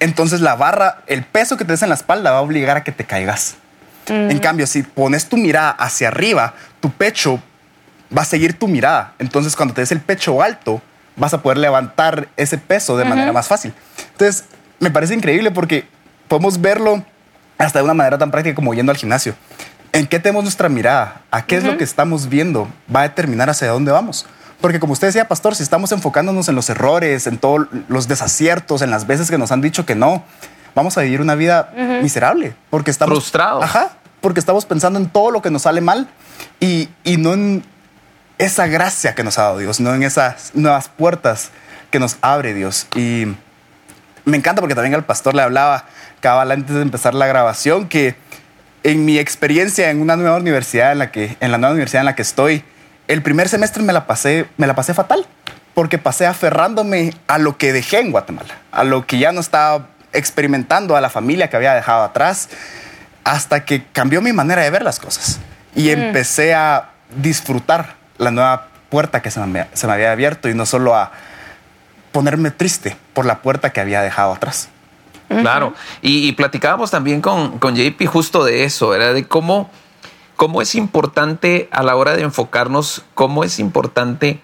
entonces 0.00 0.42
la 0.42 0.54
barra, 0.54 0.98
el 1.06 1.24
peso 1.24 1.56
que 1.56 1.64
te 1.64 1.72
des 1.72 1.80
en 1.80 1.88
la 1.88 1.94
espalda 1.94 2.30
va 2.30 2.38
a 2.38 2.42
obligar 2.42 2.76
a 2.76 2.84
que 2.84 2.92
te 2.92 3.04
caigas. 3.04 3.56
En 4.06 4.38
cambio, 4.38 4.66
si 4.66 4.82
pones 4.82 5.30
tu 5.30 5.38
mirada 5.38 5.70
hacia 5.70 6.08
arriba, 6.08 6.52
tu 6.80 6.90
pecho 6.90 7.42
va 8.14 8.20
a 8.20 8.24
seguir 8.26 8.58
tu 8.58 8.68
mirada. 8.68 9.14
Entonces, 9.18 9.56
cuando 9.56 9.72
te 9.72 9.80
des 9.80 9.90
el 9.92 10.00
pecho 10.02 10.42
alto, 10.42 10.82
vas 11.16 11.32
a 11.32 11.40
poder 11.40 11.56
levantar 11.56 12.28
ese 12.36 12.58
peso 12.58 12.98
de 12.98 13.06
manera 13.06 13.32
más 13.32 13.48
fácil. 13.48 13.72
Entonces, 14.12 14.44
me 14.78 14.90
parece 14.90 15.14
increíble 15.14 15.50
porque 15.50 15.86
podemos 16.28 16.60
verlo 16.60 17.02
hasta 17.56 17.78
de 17.78 17.84
una 17.86 17.94
manera 17.94 18.18
tan 18.18 18.30
práctica 18.30 18.54
como 18.54 18.74
yendo 18.74 18.92
al 18.92 18.98
gimnasio. 18.98 19.34
¿En 19.92 20.06
qué 20.06 20.18
tenemos 20.18 20.42
nuestra 20.42 20.68
mirada? 20.68 21.22
¿A 21.30 21.46
qué 21.46 21.56
es 21.56 21.64
lo 21.64 21.78
que 21.78 21.84
estamos 21.84 22.28
viendo? 22.28 22.68
Va 22.94 23.00
a 23.00 23.02
determinar 23.04 23.48
hacia 23.48 23.68
dónde 23.68 23.90
vamos. 23.90 24.26
Porque 24.60 24.80
como 24.80 24.92
usted 24.92 25.08
decía, 25.08 25.28
pastor, 25.28 25.54
si 25.54 25.62
estamos 25.62 25.92
enfocándonos 25.92 26.48
en 26.48 26.54
los 26.54 26.68
errores, 26.68 27.26
en 27.26 27.38
todos 27.38 27.68
los 27.88 28.08
desaciertos, 28.08 28.82
en 28.82 28.90
las 28.90 29.06
veces 29.06 29.30
que 29.30 29.38
nos 29.38 29.52
han 29.52 29.60
dicho 29.60 29.86
que 29.86 29.94
no, 29.94 30.24
vamos 30.74 30.98
a 30.98 31.02
vivir 31.02 31.20
una 31.20 31.34
vida 31.34 31.72
miserable. 32.02 32.54
Porque 32.70 32.90
estamos... 32.90 33.14
Frustrados. 33.14 33.62
Ajá, 33.62 33.92
porque 34.20 34.40
estamos 34.40 34.66
pensando 34.66 34.98
en 34.98 35.08
todo 35.08 35.30
lo 35.30 35.42
que 35.42 35.50
nos 35.50 35.62
sale 35.62 35.80
mal 35.80 36.08
y, 36.58 36.88
y 37.04 37.18
no 37.18 37.34
en 37.34 37.64
esa 38.38 38.66
gracia 38.66 39.14
que 39.14 39.24
nos 39.24 39.38
ha 39.38 39.42
dado 39.42 39.58
Dios, 39.58 39.80
no 39.80 39.94
en 39.94 40.02
esas 40.02 40.52
nuevas 40.54 40.88
puertas 40.88 41.50
que 41.90 41.98
nos 41.98 42.16
abre 42.20 42.54
Dios. 42.54 42.86
Y 42.94 43.26
me 44.24 44.36
encanta 44.36 44.60
porque 44.60 44.74
también 44.74 44.94
al 44.94 45.04
pastor 45.04 45.34
le 45.34 45.42
hablaba 45.42 45.84
cabal 46.20 46.50
antes 46.50 46.74
de 46.74 46.82
empezar 46.82 47.14
la 47.14 47.26
grabación 47.26 47.88
que 47.88 48.16
en 48.82 49.04
mi 49.04 49.18
experiencia 49.18 49.90
en 49.90 50.00
una 50.00 50.16
nueva 50.16 50.36
universidad 50.36 50.92
en 50.92 50.98
la 50.98 51.10
que 51.10 51.36
en 51.40 51.50
la 51.50 51.58
nueva 51.58 51.72
universidad 51.72 52.02
en 52.02 52.06
la 52.06 52.14
que 52.14 52.22
estoy, 52.22 52.64
el 53.08 53.22
primer 53.22 53.48
semestre 53.48 53.82
me 53.82 53.92
la 53.92 54.06
pasé 54.06 54.46
me 54.56 54.66
la 54.66 54.74
pasé 54.74 54.94
fatal 54.94 55.26
porque 55.74 55.98
pasé 55.98 56.26
aferrándome 56.26 57.14
a 57.26 57.38
lo 57.38 57.56
que 57.56 57.72
dejé 57.72 58.00
en 58.00 58.10
Guatemala, 58.10 58.58
a 58.72 58.82
lo 58.82 59.06
que 59.06 59.18
ya 59.18 59.30
no 59.30 59.40
estaba 59.40 59.86
experimentando, 60.12 60.96
a 60.96 61.00
la 61.00 61.08
familia 61.08 61.48
que 61.50 61.56
había 61.56 61.72
dejado 61.74 62.02
atrás, 62.02 62.48
hasta 63.22 63.64
que 63.64 63.84
cambió 63.92 64.20
mi 64.20 64.32
manera 64.32 64.62
de 64.62 64.70
ver 64.70 64.82
las 64.82 64.98
cosas 64.98 65.38
y 65.76 65.90
empecé 65.90 66.52
a 66.52 66.90
disfrutar 67.16 67.94
la 68.18 68.32
nueva 68.32 68.66
puerta 68.88 69.22
que 69.22 69.30
se 69.30 69.38
me, 69.40 69.66
se 69.72 69.86
me 69.86 69.92
había 69.92 70.10
abierto 70.10 70.48
y 70.48 70.54
no 70.54 70.66
solo 70.66 70.96
a 70.96 71.12
ponerme 72.10 72.50
triste 72.50 72.96
por 73.14 73.26
la 73.26 73.38
puerta 73.38 73.70
que 73.70 73.80
había 73.80 74.02
dejado 74.02 74.32
atrás. 74.32 74.68
Claro, 75.28 75.74
y, 76.02 76.26
y 76.26 76.32
platicábamos 76.32 76.90
también 76.90 77.20
con, 77.20 77.58
con 77.58 77.76
JP 77.76 78.06
justo 78.06 78.44
de 78.44 78.64
eso, 78.64 78.94
era 78.94 79.12
de 79.12 79.28
cómo, 79.28 79.70
cómo 80.38 80.62
es 80.62 80.76
importante 80.76 81.68
a 81.72 81.82
la 81.82 81.96
hora 81.96 82.14
de 82.14 82.22
enfocarnos, 82.22 83.02
cómo 83.14 83.42
es 83.42 83.58
importante 83.58 84.40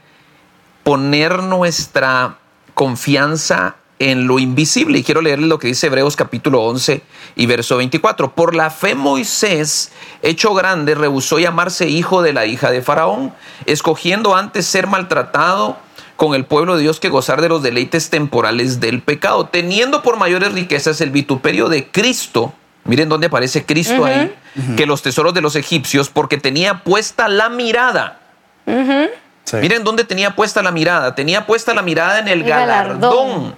poner 0.82 1.44
nuestra 1.44 2.38
confianza 2.74 3.76
en 4.00 4.26
lo 4.26 4.40
invisible. 4.40 4.98
Y 4.98 5.04
quiero 5.04 5.22
leerles 5.22 5.48
lo 5.48 5.60
que 5.60 5.68
dice 5.68 5.86
Hebreos 5.86 6.16
capítulo 6.16 6.62
11 6.62 7.00
y 7.36 7.46
verso 7.46 7.76
24. 7.76 8.34
Por 8.34 8.56
la 8.56 8.70
fe 8.70 8.96
Moisés, 8.96 9.92
hecho 10.20 10.52
grande, 10.52 10.96
rehusó 10.96 11.38
llamarse 11.38 11.88
hijo 11.88 12.22
de 12.22 12.32
la 12.32 12.44
hija 12.44 12.72
de 12.72 12.82
Faraón, 12.82 13.32
escogiendo 13.66 14.34
antes 14.34 14.66
ser 14.66 14.88
maltratado 14.88 15.76
con 16.16 16.34
el 16.34 16.44
pueblo 16.44 16.74
de 16.74 16.82
Dios 16.82 16.98
que 16.98 17.08
gozar 17.08 17.40
de 17.40 17.48
los 17.48 17.62
deleites 17.62 18.10
temporales 18.10 18.80
del 18.80 19.00
pecado, 19.00 19.46
teniendo 19.46 20.02
por 20.02 20.16
mayores 20.16 20.54
riquezas 20.54 21.00
el 21.00 21.10
vituperio 21.10 21.68
de 21.68 21.86
Cristo. 21.86 22.52
Miren 22.84 23.08
dónde 23.08 23.28
aparece 23.28 23.64
Cristo 23.64 24.04
ahí, 24.04 24.34
que 24.76 24.86
los 24.86 25.02
tesoros 25.02 25.32
de 25.34 25.40
los 25.40 25.56
egipcios, 25.56 26.10
porque 26.10 26.36
tenía 26.38 26.82
puesta 26.84 27.28
la 27.28 27.48
mirada. 27.48 28.20
Sí. 28.66 29.56
Miren 29.56 29.84
dónde 29.84 30.04
tenía 30.04 30.34
puesta 30.36 30.62
la 30.62 30.70
mirada. 30.70 31.14
Tenía 31.14 31.46
puesta 31.46 31.74
la 31.74 31.82
mirada 31.82 32.18
en 32.18 32.28
el, 32.28 32.42
El 32.42 32.48
galardón. 32.48 33.00
galardón. 33.00 33.56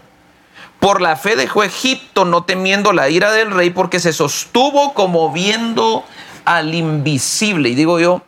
Por 0.81 1.01
la 1.01 1.17
fe 1.17 1.37
dejó 1.37 1.63
Egipto, 1.63 2.25
no 2.25 2.45
temiendo 2.45 2.93
la 2.93 3.09
ira 3.09 3.33
del 3.33 3.51
rey, 3.51 3.71
porque 3.71 3.99
se 3.99 4.13
sostuvo 4.13 4.95
como 4.95 5.33
viendo 5.33 6.05
al 6.45 6.75
invisible. 6.75 7.71
Y 7.71 7.75
digo 7.75 7.99
yo, 7.99 8.23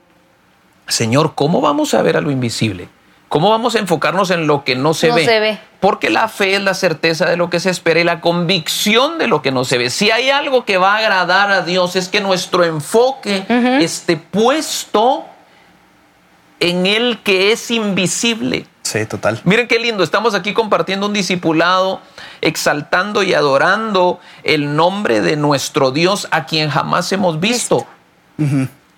Señor, 0.87 1.35
¿cómo 1.35 1.61
vamos 1.61 1.95
a 1.95 2.03
ver 2.03 2.17
a 2.17 2.21
lo 2.21 2.31
invisible? 2.31 2.89
¿Cómo 3.29 3.51
vamos 3.51 3.75
a 3.75 3.79
enfocarnos 3.79 4.31
en 4.31 4.47
lo 4.47 4.65
que 4.65 4.75
no 4.75 4.95
se 4.95 5.09
No 5.09 5.17
ve? 5.17 5.25
se 5.25 5.41
ve. 5.41 5.59
Porque 5.81 6.09
la 6.09 6.29
fe 6.29 6.55
es 6.57 6.63
la 6.63 6.75
certeza 6.75 7.27
de 7.27 7.37
lo 7.37 7.51
que 7.51 7.61
se 7.61 7.71
espera 7.71 8.01
y 8.01 8.05
la 8.05 8.21
convicción 8.21 9.19
de 9.19 9.27
lo 9.27 9.43
que 9.43 9.53
no 9.53 9.65
se 9.65 9.77
ve. 9.79 9.91
Si 9.91 10.11
hay 10.11 10.31
algo 10.31 10.65
que 10.65 10.79
va 10.79 10.95
a 10.95 10.99
agradar 10.99 11.51
a 11.51 11.63
Dios 11.63 11.95
es 11.95 12.09
que 12.09 12.21
nuestro 12.21 12.65
enfoque 12.65 13.45
esté 13.81 14.17
puesto 14.17 15.25
en 16.61 16.87
el 16.87 17.19
que 17.23 17.53
es 17.53 17.71
invisible. 17.71 18.67
Sí, 18.83 19.05
total. 19.05 19.41
Miren 19.45 19.69
qué 19.69 19.79
lindo, 19.79 20.03
estamos 20.03 20.35
aquí 20.35 20.55
compartiendo 20.55 21.07
un 21.07 21.13
discipulado, 21.13 22.01
exaltando 22.41 23.23
y 23.23 23.35
adorando 23.35 24.19
el 24.43 24.75
nombre 24.75 25.21
de 25.21 25.37
nuestro 25.37 25.91
Dios 25.91 26.27
a 26.31 26.47
quien 26.47 26.71
jamás 26.71 27.13
hemos 27.13 27.39
visto. 27.39 27.87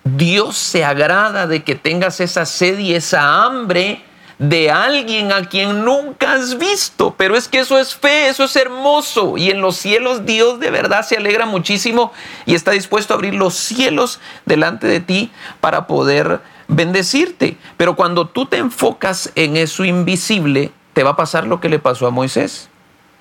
Dios 0.03 0.57
se 0.57 0.85
agrada 0.85 1.45
de 1.45 1.63
que 1.63 1.75
tengas 1.75 2.21
esa 2.21 2.45
sed 2.45 2.79
y 2.79 2.95
esa 2.95 3.43
hambre 3.43 4.01
de 4.41 4.71
alguien 4.71 5.31
a 5.31 5.47
quien 5.47 5.85
nunca 5.85 6.33
has 6.33 6.57
visto. 6.57 7.13
Pero 7.15 7.37
es 7.37 7.47
que 7.47 7.59
eso 7.59 7.77
es 7.77 7.93
fe, 7.93 8.27
eso 8.27 8.45
es 8.45 8.55
hermoso. 8.55 9.37
Y 9.37 9.51
en 9.51 9.61
los 9.61 9.77
cielos 9.77 10.25
Dios 10.25 10.59
de 10.59 10.71
verdad 10.71 11.05
se 11.05 11.15
alegra 11.15 11.45
muchísimo 11.45 12.11
y 12.47 12.55
está 12.55 12.71
dispuesto 12.71 13.13
a 13.13 13.17
abrir 13.17 13.35
los 13.35 13.53
cielos 13.53 14.19
delante 14.47 14.87
de 14.87 14.99
ti 14.99 15.31
para 15.59 15.85
poder 15.85 16.41
bendecirte. 16.67 17.55
Pero 17.77 17.95
cuando 17.95 18.27
tú 18.27 18.47
te 18.47 18.57
enfocas 18.57 19.31
en 19.35 19.57
eso 19.57 19.85
invisible, 19.85 20.71
te 20.93 21.03
va 21.03 21.11
a 21.11 21.15
pasar 21.15 21.45
lo 21.45 21.61
que 21.61 21.69
le 21.69 21.77
pasó 21.77 22.07
a 22.07 22.09
Moisés. 22.09 22.67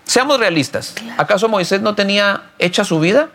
Seamos 0.04 0.40
realistas. 0.40 0.94
¿Acaso 1.18 1.50
Moisés 1.50 1.82
no 1.82 1.94
tenía 1.94 2.44
hecha 2.58 2.82
su 2.82 2.98
vida? 2.98 3.28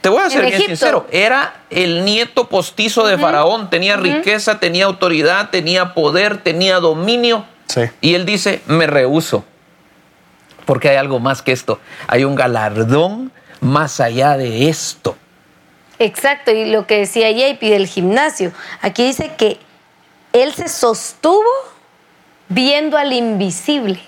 Te 0.00 0.08
voy 0.08 0.22
a 0.22 0.30
ser 0.30 0.44
En 0.44 0.50
bien 0.50 0.62
sincero. 0.62 1.06
Era 1.10 1.62
el 1.70 2.04
nieto 2.04 2.48
postizo 2.48 3.06
de 3.06 3.18
Faraón. 3.18 3.68
Tenía 3.70 3.96
riqueza, 3.96 4.60
tenía 4.60 4.84
autoridad, 4.84 5.50
tenía 5.50 5.94
poder, 5.94 6.38
tenía 6.38 6.78
dominio. 6.78 7.44
Sí. 7.66 7.82
Y 8.00 8.14
él 8.14 8.24
dice, 8.24 8.62
me 8.66 8.86
rehuso. 8.86 9.44
Porque 10.64 10.90
hay 10.90 10.96
algo 10.96 11.18
más 11.18 11.42
que 11.42 11.52
esto. 11.52 11.80
Hay 12.06 12.24
un 12.24 12.34
galardón 12.34 13.32
más 13.60 14.00
allá 14.00 14.36
de 14.36 14.68
esto. 14.68 15.16
Exacto, 15.98 16.52
y 16.52 16.66
lo 16.66 16.86
que 16.86 16.98
decía 16.98 17.30
JP 17.30 17.60
del 17.60 17.88
gimnasio, 17.88 18.52
aquí 18.80 19.04
dice 19.04 19.32
que 19.36 19.58
él 20.32 20.54
se 20.54 20.68
sostuvo 20.68 21.42
viendo 22.48 22.96
al 22.96 23.12
invisible. 23.12 24.00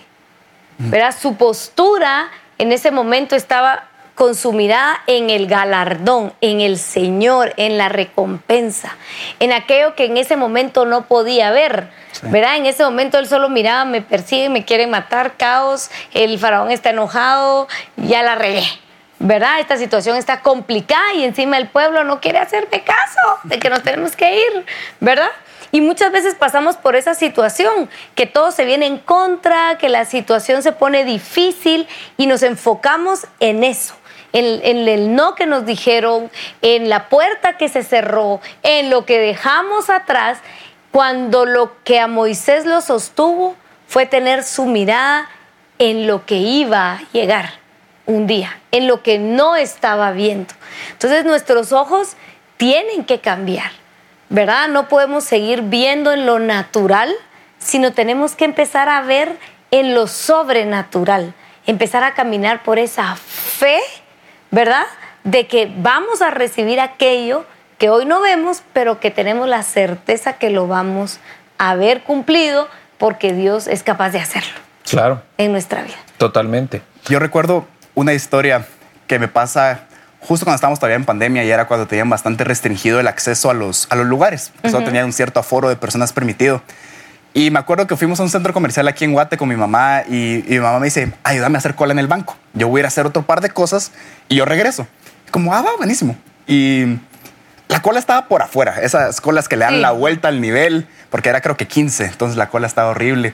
¿verdad? 0.88 1.14
Su 1.18 1.37
postura 1.37 2.30
en 2.59 2.73
ese 2.73 2.90
momento 2.90 3.37
estaba 3.37 3.89
con 4.20 4.34
su 4.34 4.52
mirada 4.52 5.00
en 5.06 5.30
el 5.30 5.46
galardón, 5.46 6.34
en 6.42 6.60
el 6.60 6.76
Señor, 6.76 7.54
en 7.56 7.78
la 7.78 7.88
recompensa, 7.88 8.94
en 9.38 9.50
aquello 9.50 9.94
que 9.94 10.04
en 10.04 10.18
ese 10.18 10.36
momento 10.36 10.84
no 10.84 11.06
podía 11.06 11.50
ver. 11.50 11.88
¿Verdad? 12.24 12.58
En 12.58 12.66
ese 12.66 12.84
momento 12.84 13.18
él 13.18 13.26
solo 13.26 13.48
miraba, 13.48 13.86
me 13.86 14.02
persiguen, 14.02 14.52
me 14.52 14.66
quieren 14.66 14.90
matar, 14.90 15.38
caos, 15.38 15.90
el 16.12 16.38
faraón 16.38 16.70
está 16.70 16.90
enojado, 16.90 17.66
ya 17.96 18.22
la 18.22 18.34
regué. 18.34 18.66
¿verdad? 19.20 19.58
Esta 19.60 19.78
situación 19.78 20.18
está 20.18 20.42
complicada 20.42 21.14
y 21.14 21.24
encima 21.24 21.56
el 21.56 21.68
pueblo 21.68 22.04
no 22.04 22.20
quiere 22.20 22.40
hacerme 22.40 22.82
caso 22.82 23.38
de 23.44 23.58
que 23.58 23.70
nos 23.70 23.82
tenemos 23.82 24.16
que 24.16 24.36
ir, 24.36 24.66
¿verdad? 25.00 25.30
Y 25.72 25.80
muchas 25.80 26.12
veces 26.12 26.34
pasamos 26.34 26.76
por 26.76 26.94
esa 26.94 27.14
situación, 27.14 27.88
que 28.14 28.26
todo 28.26 28.50
se 28.50 28.66
viene 28.66 28.86
en 28.86 28.98
contra, 28.98 29.78
que 29.78 29.88
la 29.88 30.04
situación 30.04 30.62
se 30.62 30.72
pone 30.72 31.04
difícil 31.04 31.86
y 32.18 32.26
nos 32.26 32.42
enfocamos 32.42 33.26
en 33.38 33.64
eso. 33.64 33.94
En, 34.32 34.88
el 34.88 35.14
no 35.14 35.34
que 35.34 35.46
nos 35.46 35.66
dijeron, 35.66 36.30
en 36.62 36.88
la 36.88 37.08
puerta 37.08 37.56
que 37.56 37.68
se 37.68 37.82
cerró, 37.82 38.40
en 38.62 38.90
lo 38.90 39.04
que 39.04 39.18
dejamos 39.18 39.90
atrás, 39.90 40.38
cuando 40.92 41.46
lo 41.46 41.82
que 41.84 42.00
a 42.00 42.06
Moisés 42.06 42.66
lo 42.66 42.80
sostuvo 42.80 43.56
fue 43.88 44.06
tener 44.06 44.44
su 44.44 44.66
mirada 44.66 45.28
en 45.78 46.06
lo 46.06 46.26
que 46.26 46.37
iba 46.37 46.92
a 46.92 47.02
llegar 47.12 47.54
un 48.06 48.26
día, 48.26 48.58
en 48.70 48.87
lo 48.87 49.02
que 49.02 49.18
no 49.18 49.56
estaba 49.56 50.12
viendo. 50.12 50.54
Entonces 50.92 51.25
nuestros 51.25 51.72
ojos 51.72 52.16
tienen 52.56 53.04
que 53.04 53.20
cambiar, 53.20 53.70
¿verdad? 54.28 54.68
No 54.68 54.88
podemos 54.88 55.25
seguir 55.25 55.62
viendo 55.62 56.12
en 56.12 56.26
lo 56.26 56.38
natural, 56.38 57.14
sino 57.58 57.92
tenemos 57.92 58.34
que 58.34 58.44
empezar 58.44 58.88
a 58.88 59.02
ver 59.02 59.38
en 59.70 59.94
lo 59.94 60.06
sobrenatural, 60.06 61.34
empezar 61.66 62.02
a 62.02 62.14
caminar 62.14 62.62
por 62.62 62.78
esa 62.78 63.16
fe, 63.16 63.78
¿verdad? 64.50 64.85
De 65.25 65.47
que 65.47 65.73
vamos 65.78 66.23
a 66.23 66.30
recibir 66.30 66.80
aquello 66.80 67.45
que 67.78 67.88
hoy 67.90 68.04
no 68.04 68.21
vemos, 68.21 68.62
pero 68.73 69.00
que 69.00 69.11
tenemos 69.11 69.49
la 69.49 69.62
certeza 69.62 70.35
que 70.35 70.50
lo 70.50 70.66
vamos 70.66 71.19
a 71.59 71.75
ver 71.75 72.02
cumplido 72.02 72.69
porque 72.99 73.33
Dios 73.33 73.66
es 73.66 73.83
capaz 73.83 74.11
de 74.11 74.19
hacerlo 74.21 74.52
Claro, 74.88 75.23
en 75.38 75.52
nuestra 75.52 75.83
vida. 75.83 75.97
totalmente. 76.19 76.83
Yo 77.09 77.19
recuerdo 77.19 77.66
una 77.95 78.12
historia 78.12 78.66
que 79.07 79.19
me 79.19 79.28
pasa 79.28 79.87
justo 80.21 80.45
cuando 80.45 80.57
estábamos 80.57 80.78
todavía 80.78 80.97
en 80.97 81.04
pandemia 81.07 81.45
y 81.45 81.50
era 81.50 81.66
cuando 81.66 81.87
tenían 81.87 82.11
bastante 82.11 82.45
restringido 82.45 83.00
el 83.00 83.09
acceso 83.09 83.50
a 83.50 83.54
los, 83.54 83.87
a 83.90 83.97
los 83.97 84.07
lugares. 84.07 84.52
Solo 84.71 84.85
tenían 84.85 85.07
un 85.07 85.12
cierto 85.14 85.40
aforo 85.40 85.69
de 85.69 85.76
personas 85.76 86.12
permitido. 86.12 86.62
Y 87.32 87.50
me 87.50 87.58
acuerdo 87.60 87.87
que 87.87 87.96
fuimos 87.96 88.18
a 88.18 88.25
un 88.25 88.28
centro 88.30 88.52
comercial 88.52 88.88
aquí 88.88 89.04
en 89.04 89.12
Guate 89.12 89.37
con 89.37 89.49
mi 89.49 89.54
mamá 89.56 90.02
y, 90.08 90.44
y 90.46 90.50
mi 90.54 90.60
mamá 90.60 90.80
me 90.80 90.87
dice, 90.87 91.12
ayúdame 91.22 91.56
a 91.56 91.58
hacer 91.58 91.75
cola 91.76 91.92
en 91.92 92.00
el 92.00 92.08
banco. 92.08 92.37
Yo 92.54 92.66
voy 92.68 92.78
a 92.78 92.80
ir 92.80 92.84
a 92.87 92.88
hacer 92.88 93.06
otro 93.06 93.22
par 93.22 93.40
de 93.40 93.50
cosas 93.50 93.92
y 94.28 94.34
yo 94.37 94.44
regreso. 94.44 94.87
Como, 95.30 95.54
ah, 95.54 95.62
va, 95.62 95.76
buenísimo. 95.76 96.16
Y 96.49 96.99
la 97.68 97.80
cola 97.82 98.00
estaba 98.00 98.26
por 98.26 98.42
afuera, 98.42 98.80
esas 98.82 99.20
colas 99.20 99.49
que 99.49 99.56
le 99.56 99.64
dan 99.64 99.75
Sí. 99.75 99.80
la 99.80 99.92
vuelta 99.92 100.26
al 100.26 100.40
nivel, 100.40 100.88
porque 101.08 101.28
era 101.28 101.40
creo 101.40 101.56
que 101.56 101.68
15, 101.68 102.06
entonces 102.06 102.37
la 102.37 102.49
cola 102.49 102.66
estaba 102.66 102.90
horrible. 102.90 103.32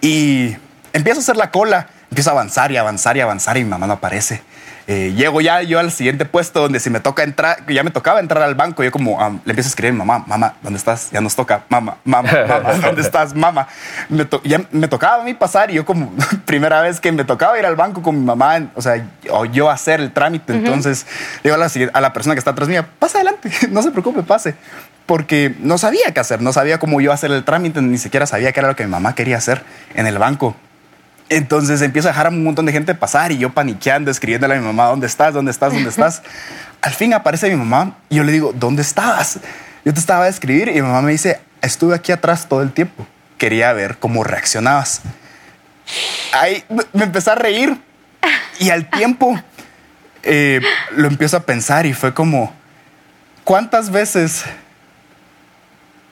Y 0.00 0.56
empiezo 0.92 1.20
a 1.20 1.22
hacer 1.22 1.36
la 1.36 1.52
cola, 1.52 1.86
empiezo 2.10 2.30
a 2.30 2.32
avanzar 2.32 2.72
y 2.72 2.76
avanzar 2.78 3.16
y 3.16 3.20
avanzar 3.20 3.56
y 3.58 3.62
mi 3.64 3.70
mamá 3.70 3.86
no 3.86 3.92
aparece. 3.94 4.42
Eh, 4.86 5.14
llego 5.16 5.40
ya 5.40 5.62
yo 5.62 5.78
al 5.78 5.90
siguiente 5.90 6.26
puesto 6.26 6.60
donde 6.60 6.78
si 6.78 6.90
me 6.90 7.00
toca 7.00 7.22
entrar, 7.22 7.64
ya 7.66 7.82
me 7.82 7.90
tocaba 7.90 8.20
entrar 8.20 8.42
al 8.42 8.54
banco, 8.54 8.84
yo 8.84 8.92
como 8.92 9.18
ah, 9.18 9.30
le 9.30 9.52
empiezo 9.52 9.68
a 9.68 9.70
escribir, 9.70 9.94
mamá, 9.94 10.24
mamá, 10.26 10.56
¿dónde 10.60 10.76
estás? 10.78 11.10
Ya 11.10 11.22
nos 11.22 11.34
toca, 11.34 11.62
mamá, 11.70 11.96
mamá, 12.04 12.28
mamá, 12.46 12.72
¿dónde 12.82 13.00
estás? 13.00 13.34
Mamá. 13.34 13.66
Me 14.10 14.26
to- 14.26 14.42
ya 14.44 14.60
me 14.72 14.86
tocaba 14.86 15.22
a 15.22 15.24
mí 15.24 15.32
pasar 15.32 15.70
y 15.70 15.74
yo 15.74 15.86
como 15.86 16.12
primera 16.44 16.82
vez 16.82 17.00
que 17.00 17.10
me 17.12 17.24
tocaba 17.24 17.58
ir 17.58 17.64
al 17.64 17.76
banco 17.76 18.02
con 18.02 18.18
mi 18.18 18.24
mamá, 18.26 18.60
o 18.74 18.82
sea, 18.82 19.02
o 19.30 19.46
yo 19.46 19.70
hacer 19.70 20.00
el 20.00 20.12
trámite, 20.12 20.52
entonces 20.52 21.06
le 21.42 21.44
digo 21.44 21.54
a 21.54 21.58
la, 21.58 21.68
siguiente- 21.70 21.96
a 21.96 22.02
la 22.02 22.12
persona 22.12 22.34
que 22.34 22.40
está 22.40 22.50
atrás 22.50 22.68
mía, 22.68 22.86
pasa 22.98 23.18
adelante, 23.18 23.50
no 23.70 23.80
se 23.82 23.90
preocupe, 23.90 24.22
pase. 24.22 24.54
Porque 25.06 25.54
no 25.60 25.76
sabía 25.76 26.12
qué 26.14 26.20
hacer, 26.20 26.40
no 26.40 26.52
sabía 26.54 26.78
cómo 26.78 26.98
yo 27.00 27.12
hacer 27.12 27.30
el 27.30 27.44
trámite, 27.44 27.82
ni 27.82 27.98
siquiera 27.98 28.26
sabía 28.26 28.52
qué 28.52 28.60
era 28.60 28.68
lo 28.70 28.76
que 28.76 28.84
mi 28.84 28.90
mamá 28.90 29.14
quería 29.14 29.36
hacer 29.36 29.62
en 29.94 30.06
el 30.06 30.18
banco. 30.18 30.56
Entonces 31.28 31.80
empiezo 31.82 32.08
a 32.08 32.12
dejar 32.12 32.26
a 32.26 32.28
un 32.30 32.44
montón 32.44 32.66
de 32.66 32.72
gente 32.72 32.94
pasar 32.94 33.32
y 33.32 33.38
yo 33.38 33.50
paniqueando, 33.50 34.10
escribiéndole 34.10 34.54
a 34.56 34.58
mi 34.60 34.66
mamá, 34.66 34.86
¿dónde 34.86 35.06
estás? 35.06 35.32
¿Dónde 35.32 35.50
estás? 35.50 35.72
¿Dónde 35.72 35.88
estás? 35.88 36.22
Al 36.82 36.92
fin 36.92 37.14
aparece 37.14 37.48
mi 37.48 37.56
mamá 37.56 37.96
y 38.10 38.16
yo 38.16 38.24
le 38.24 38.32
digo, 38.32 38.52
¿dónde 38.54 38.82
estabas? 38.82 39.38
Yo 39.84 39.94
te 39.94 40.00
estaba 40.00 40.24
a 40.24 40.28
escribir 40.28 40.68
y 40.68 40.74
mi 40.74 40.82
mamá 40.82 41.00
me 41.02 41.12
dice, 41.12 41.40
estuve 41.62 41.94
aquí 41.94 42.12
atrás 42.12 42.46
todo 42.48 42.62
el 42.62 42.72
tiempo. 42.72 43.06
Quería 43.38 43.72
ver 43.72 43.96
cómo 43.98 44.22
reaccionabas. 44.22 45.00
Ahí 46.32 46.62
me- 46.68 46.84
me 46.92 47.04
empecé 47.04 47.30
a 47.30 47.34
reír 47.34 47.76
y 48.58 48.70
al 48.70 48.88
tiempo 48.90 49.38
eh, 50.22 50.60
lo 50.96 51.08
empiezo 51.08 51.36
a 51.38 51.40
pensar 51.40 51.84
y 51.86 51.92
fue 51.94 52.12
como, 52.14 52.54
¿cuántas 53.44 53.90
veces 53.90 54.44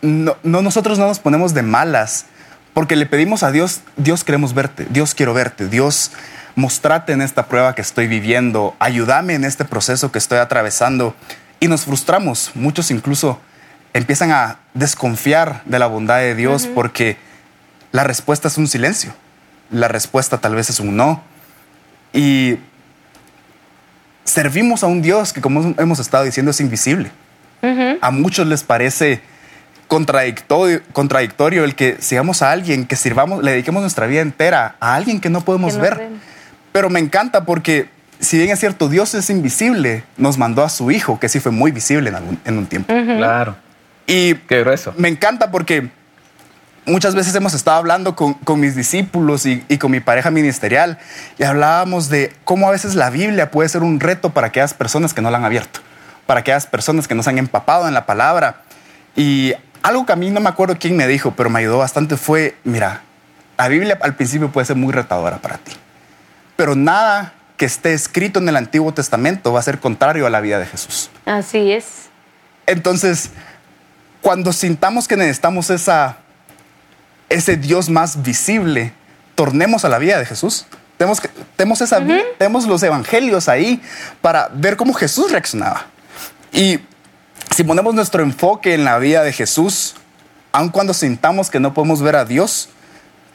no, 0.02 0.36
no, 0.42 0.62
nosotros 0.62 0.98
no 0.98 1.06
nos 1.06 1.18
ponemos 1.20 1.54
de 1.54 1.62
malas 1.62 2.26
porque 2.74 2.96
le 2.96 3.06
pedimos 3.06 3.42
a 3.42 3.50
Dios, 3.50 3.80
Dios 3.96 4.24
queremos 4.24 4.54
verte, 4.54 4.86
Dios 4.90 5.14
quiero 5.14 5.34
verte, 5.34 5.68
Dios 5.68 6.12
mostrate 6.54 7.12
en 7.12 7.22
esta 7.22 7.46
prueba 7.46 7.74
que 7.74 7.82
estoy 7.82 8.06
viviendo, 8.06 8.74
ayúdame 8.78 9.34
en 9.34 9.44
este 9.44 9.64
proceso 9.64 10.12
que 10.12 10.18
estoy 10.18 10.38
atravesando. 10.38 11.14
Y 11.60 11.68
nos 11.68 11.84
frustramos, 11.84 12.50
muchos 12.54 12.90
incluso 12.90 13.40
empiezan 13.94 14.32
a 14.32 14.58
desconfiar 14.74 15.62
de 15.64 15.78
la 15.78 15.86
bondad 15.86 16.18
de 16.18 16.34
Dios 16.34 16.66
porque 16.66 17.16
la 17.92 18.04
respuesta 18.04 18.48
es 18.48 18.58
un 18.58 18.66
silencio, 18.66 19.14
la 19.70 19.88
respuesta 19.88 20.38
tal 20.38 20.54
vez 20.54 20.70
es 20.70 20.80
un 20.80 20.96
no. 20.96 21.22
Y 22.12 22.58
servimos 24.24 24.82
a 24.82 24.86
un 24.86 25.02
Dios 25.02 25.32
que 25.32 25.40
como 25.40 25.74
hemos 25.78 25.98
estado 25.98 26.24
diciendo 26.24 26.50
es 26.50 26.60
invisible. 26.60 27.10
A 28.00 28.10
muchos 28.10 28.46
les 28.48 28.64
parece 28.64 29.22
contradictorio, 29.96 30.80
contradictorio 30.92 31.64
el 31.64 31.74
que 31.74 31.96
sigamos 32.00 32.42
a 32.42 32.50
alguien, 32.50 32.86
que 32.86 32.96
sirvamos, 32.96 33.42
le 33.42 33.52
dediquemos 33.52 33.80
nuestra 33.82 34.06
vida 34.06 34.20
entera 34.22 34.76
a 34.80 34.94
alguien 34.94 35.20
que 35.20 35.30
no 35.30 35.42
podemos 35.42 35.72
Que 35.72 35.78
no 35.78 35.82
ver. 35.82 35.96
vemos. 35.98 36.20
Pero 36.72 36.88
me 36.90 36.98
encanta 37.00 37.44
porque, 37.44 37.88
si 38.18 38.38
bien 38.38 38.50
es 38.50 38.58
cierto, 38.58 38.88
Dios 38.88 39.14
es 39.14 39.28
invisible, 39.30 40.04
nos 40.16 40.38
mandó 40.38 40.64
a 40.64 40.68
su 40.68 40.90
Hijo, 40.90 41.20
que 41.20 41.28
sí 41.28 41.38
fue 41.40 41.52
muy 41.52 41.70
visible 41.70 42.08
en, 42.08 42.14
algún- 42.16 42.40
en 42.44 42.58
un 42.58 42.66
tiempo. 42.66 42.92
Claro. 42.94 43.56
Y 44.06 44.34
Qué 44.34 44.60
grueso. 44.60 44.94
me 44.96 45.08
encanta 45.08 45.50
porque 45.50 45.90
muchas 46.86 47.14
veces 47.14 47.34
hemos 47.34 47.54
estado 47.54 47.76
hablando 47.76 48.16
con, 48.16 48.34
con 48.34 48.58
mis 48.58 48.74
discípulos 48.74 49.46
y, 49.46 49.62
y 49.68 49.78
con 49.78 49.90
mi 49.92 50.00
pareja 50.00 50.30
ministerial 50.30 50.98
y 51.38 51.44
hablábamos 51.44 52.08
de 52.08 52.32
cómo 52.44 52.66
a 52.68 52.72
veces 52.72 52.94
la 52.96 53.10
Biblia 53.10 53.50
puede 53.50 53.68
ser 53.68 53.82
un 53.82 54.00
reto 54.00 54.30
para 54.30 54.48
aquellas 54.48 54.74
personas 54.74 55.14
que 55.14 55.20
no 55.22 55.30
la 55.30 55.38
han 55.38 55.44
abierto, 55.44 55.80
para 56.26 56.40
aquellas 56.40 56.66
personas 56.66 57.06
que 57.06 57.14
no 57.14 57.22
se 57.22 57.30
han 57.30 57.38
empapado 57.38 57.86
en 57.86 57.94
la 57.94 58.04
palabra. 58.06 58.62
Y 59.14 59.52
algo 59.82 60.06
que 60.06 60.12
a 60.12 60.16
mí 60.16 60.30
no 60.30 60.40
me 60.40 60.48
acuerdo 60.48 60.76
quién 60.78 60.96
me 60.96 61.06
dijo, 61.06 61.32
pero 61.36 61.50
me 61.50 61.58
ayudó 61.60 61.78
bastante 61.78 62.16
fue, 62.16 62.56
mira, 62.64 63.02
la 63.58 63.68
Biblia 63.68 63.98
al 64.00 64.14
principio 64.14 64.50
puede 64.50 64.66
ser 64.66 64.76
muy 64.76 64.92
retadora 64.92 65.38
para 65.38 65.58
ti, 65.58 65.72
pero 66.56 66.74
nada 66.74 67.34
que 67.56 67.66
esté 67.66 67.92
escrito 67.92 68.40
en 68.40 68.48
el 68.48 68.56
Antiguo 68.56 68.92
Testamento 68.92 69.52
va 69.52 69.60
a 69.60 69.62
ser 69.62 69.78
contrario 69.78 70.26
a 70.26 70.30
la 70.30 70.40
vida 70.40 70.58
de 70.58 70.66
Jesús. 70.66 71.10
Así 71.26 71.72
es. 71.72 72.08
Entonces, 72.66 73.30
cuando 74.20 74.52
sintamos 74.52 75.06
que 75.06 75.16
necesitamos 75.16 75.70
esa, 75.70 76.16
ese 77.28 77.56
Dios 77.56 77.88
más 77.88 78.22
visible, 78.22 78.92
tornemos 79.34 79.84
a 79.84 79.88
la 79.88 79.98
vida 79.98 80.18
de 80.18 80.26
Jesús. 80.26 80.66
Tenemos, 80.96 81.20
que, 81.20 81.28
tenemos, 81.56 81.80
esa, 81.80 82.00
tenemos 82.38 82.66
los 82.66 82.82
evangelios 82.82 83.48
ahí 83.48 83.82
para 84.20 84.48
ver 84.52 84.76
cómo 84.76 84.94
Jesús 84.94 85.30
reaccionaba. 85.32 85.86
Y 86.52 86.80
si 87.52 87.64
ponemos 87.64 87.94
nuestro 87.94 88.22
enfoque 88.22 88.74
en 88.74 88.84
la 88.84 88.98
vida 88.98 89.22
de 89.22 89.32
Jesús, 89.32 89.94
aun 90.52 90.70
cuando 90.70 90.94
sintamos 90.94 91.50
que 91.50 91.60
no 91.60 91.74
podemos 91.74 92.02
ver 92.02 92.16
a 92.16 92.24
Dios, 92.24 92.68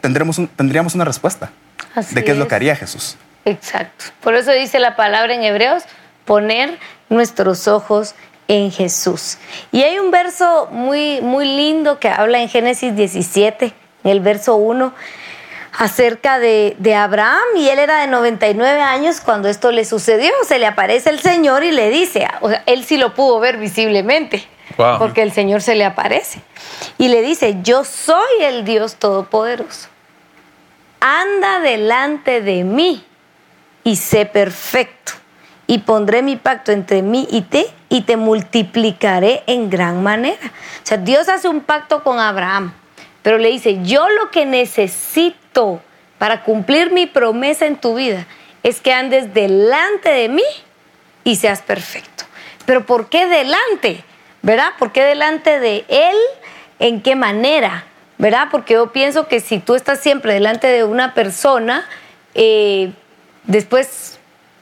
tendremos 0.01 0.37
un- 0.37 0.47
tendríamos 0.47 0.95
una 0.95 1.05
respuesta 1.05 1.51
Así 1.95 2.13
de 2.15 2.23
qué 2.23 2.31
es 2.31 2.37
lo 2.37 2.47
que 2.47 2.55
haría 2.55 2.75
Jesús. 2.75 3.15
Exacto. 3.45 4.05
Por 4.21 4.35
eso 4.35 4.51
dice 4.51 4.79
la 4.79 4.95
palabra 4.95 5.33
en 5.33 5.43
Hebreos, 5.43 5.83
poner 6.25 6.77
nuestros 7.09 7.67
ojos 7.67 8.13
en 8.47 8.71
Jesús. 8.71 9.37
Y 9.71 9.83
hay 9.83 9.99
un 9.99 10.11
verso 10.11 10.67
muy, 10.71 11.21
muy 11.21 11.45
lindo 11.45 11.99
que 11.99 12.09
habla 12.09 12.39
en 12.39 12.49
Génesis 12.49 12.95
17, 12.95 13.73
en 14.03 14.11
el 14.11 14.19
verso 14.19 14.55
1, 14.55 14.93
acerca 15.77 16.39
de, 16.39 16.75
de 16.79 16.95
Abraham. 16.95 17.45
Y 17.55 17.69
él 17.69 17.79
era 17.79 18.01
de 18.01 18.07
99 18.07 18.81
años 18.81 19.21
cuando 19.21 19.47
esto 19.47 19.71
le 19.71 19.85
sucedió. 19.85 20.31
Se 20.45 20.59
le 20.59 20.65
aparece 20.65 21.09
el 21.09 21.19
Señor 21.19 21.63
y 21.63 21.71
le 21.71 21.89
dice, 21.89 22.27
o 22.41 22.49
sea, 22.49 22.63
él 22.65 22.83
sí 22.83 22.97
lo 22.97 23.13
pudo 23.13 23.39
ver 23.39 23.57
visiblemente. 23.57 24.45
Wow. 24.77 24.99
Porque 24.99 25.21
el 25.21 25.31
Señor 25.31 25.61
se 25.61 25.75
le 25.75 25.85
aparece. 25.85 26.41
Y 26.97 27.07
le 27.07 27.21
dice, 27.21 27.57
yo 27.61 27.83
soy 27.83 28.41
el 28.41 28.65
Dios 28.65 28.95
Todopoderoso. 28.95 29.87
Anda 30.99 31.59
delante 31.59 32.41
de 32.41 32.63
mí 32.63 33.05
y 33.83 33.95
sé 33.95 34.25
perfecto. 34.25 35.13
Y 35.67 35.79
pondré 35.79 36.21
mi 36.21 36.35
pacto 36.35 36.71
entre 36.71 37.01
mí 37.01 37.27
y 37.29 37.41
te 37.41 37.67
y 37.89 38.01
te 38.01 38.17
multiplicaré 38.17 39.43
en 39.47 39.69
gran 39.69 40.03
manera. 40.03 40.45
O 40.45 40.85
sea, 40.85 40.97
Dios 40.97 41.29
hace 41.29 41.47
un 41.47 41.61
pacto 41.61 42.03
con 42.03 42.19
Abraham, 42.19 42.73
pero 43.27 43.39
le 43.39 43.49
dice, 43.49 43.79
yo 43.83 44.07
lo 44.07 44.31
que 44.31 44.45
necesito 44.45 45.81
para 46.17 46.43
cumplir 46.43 46.93
mi 46.93 47.07
promesa 47.07 47.65
en 47.65 47.75
tu 47.75 47.95
vida 47.95 48.25
es 48.63 48.79
que 48.79 48.93
andes 48.93 49.33
delante 49.33 50.07
de 50.07 50.29
mí 50.29 50.45
y 51.25 51.35
seas 51.35 51.61
perfecto. 51.61 52.23
Pero 52.65 52.85
¿por 52.85 53.09
qué 53.09 53.27
delante? 53.27 54.01
¿Verdad? 54.43 54.69
¿Por 54.79 54.93
qué 54.93 55.03
delante 55.03 55.59
de 55.59 55.83
Él? 55.89 56.15
¿En 56.79 57.01
qué 57.01 57.17
manera? 57.17 57.83
¿Verdad? 58.17 58.47
Porque 58.49 58.75
yo 58.75 58.93
pienso 58.93 59.27
que 59.27 59.41
si 59.41 59.59
tú 59.59 59.75
estás 59.75 59.99
siempre 59.99 60.33
delante 60.33 60.67
de 60.67 60.85
una 60.85 61.13
persona, 61.13 61.85
eh, 62.33 62.93
después, 63.43 64.19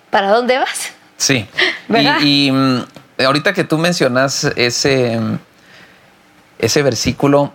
¿para 0.09 0.31
dónde 0.31 0.57
vas? 0.57 0.91
Sí. 1.17 1.47
¿Verdad? 1.87 2.17
Y, 2.19 2.47
y, 2.47 2.51
mm, 2.51 2.85
ahorita 3.23 3.53
que 3.53 3.63
tú 3.63 3.77
mencionas 3.77 4.43
ese, 4.55 5.19
mm, 5.19 5.37
ese 6.57 6.81
versículo, 6.81 7.53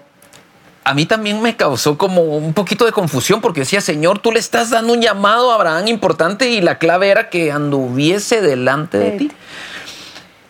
a 0.82 0.94
mí 0.94 1.06
también 1.06 1.42
me 1.42 1.56
causó 1.56 1.98
como 1.98 2.22
un 2.22 2.54
poquito 2.54 2.86
de 2.86 2.92
confusión 2.92 3.40
porque 3.40 3.60
decía, 3.60 3.80
Señor, 3.80 4.18
tú 4.18 4.32
le 4.32 4.40
estás 4.40 4.70
dando 4.70 4.94
un 4.94 5.02
llamado 5.02 5.52
a 5.52 5.54
Abraham 5.56 5.88
importante 5.88 6.50
y 6.50 6.60
la 6.60 6.78
clave 6.78 7.10
era 7.10 7.28
que 7.28 7.52
anduviese 7.52 8.40
delante 8.40 8.98
de 8.98 9.10
ti. 9.12 9.30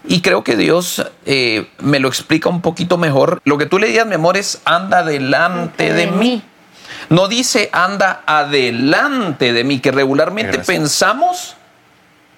Y 0.05 0.23
creo 0.23 0.43
que 0.43 0.57
Dios 0.57 1.05
eh, 1.27 1.69
me 1.79 1.99
lo 1.99 2.09
explica 2.09 2.49
un 2.49 2.63
poquito 2.63 2.97
mejor. 2.97 3.41
Lo 3.45 3.59
que 3.59 3.67
tú 3.67 3.79
le 3.79 3.89
digas, 3.89 4.07
mi 4.07 4.15
amor, 4.15 4.37
es 4.37 4.61
anda 4.65 5.03
delante 5.03 5.93
de 5.93 6.07
mí. 6.07 6.43
No 7.09 7.29
dice 7.29 7.69
anda 7.73 8.23
adelante 8.25 9.53
de 9.53 9.65
mí, 9.65 9.81
que 9.81 9.91
regularmente 9.91 10.53
Gracias. 10.53 10.67
pensamos, 10.67 11.57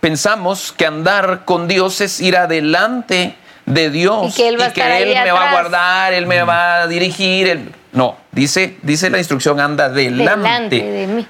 pensamos 0.01 0.73
que 0.73 0.87
andar 0.87 1.45
con 1.45 1.69
Dios 1.69 2.01
es 2.01 2.21
ir 2.21 2.37
adelante 2.37 3.37
de 3.67 3.91
Dios 3.91 4.33
Y 4.33 4.43
que 4.43 4.49
Él 4.49 4.61
va 4.61 4.67
Él 4.67 5.15
me 5.25 5.33
va 5.33 5.49
a 5.49 5.53
guardar, 5.53 6.13
Él 6.13 6.27
me 6.27 6.43
va 6.43 6.83
a 6.83 6.87
dirigir. 6.87 7.49
Él- 7.49 7.73
No, 7.93 8.17
dice, 8.33 8.77
dice 8.83 9.11
la 9.11 9.19
instrucción 9.19 9.61
anda 9.61 9.89
delante. 9.89 10.77
Delante 10.77 10.83
de 10.83 11.07
mí. 11.07 11.27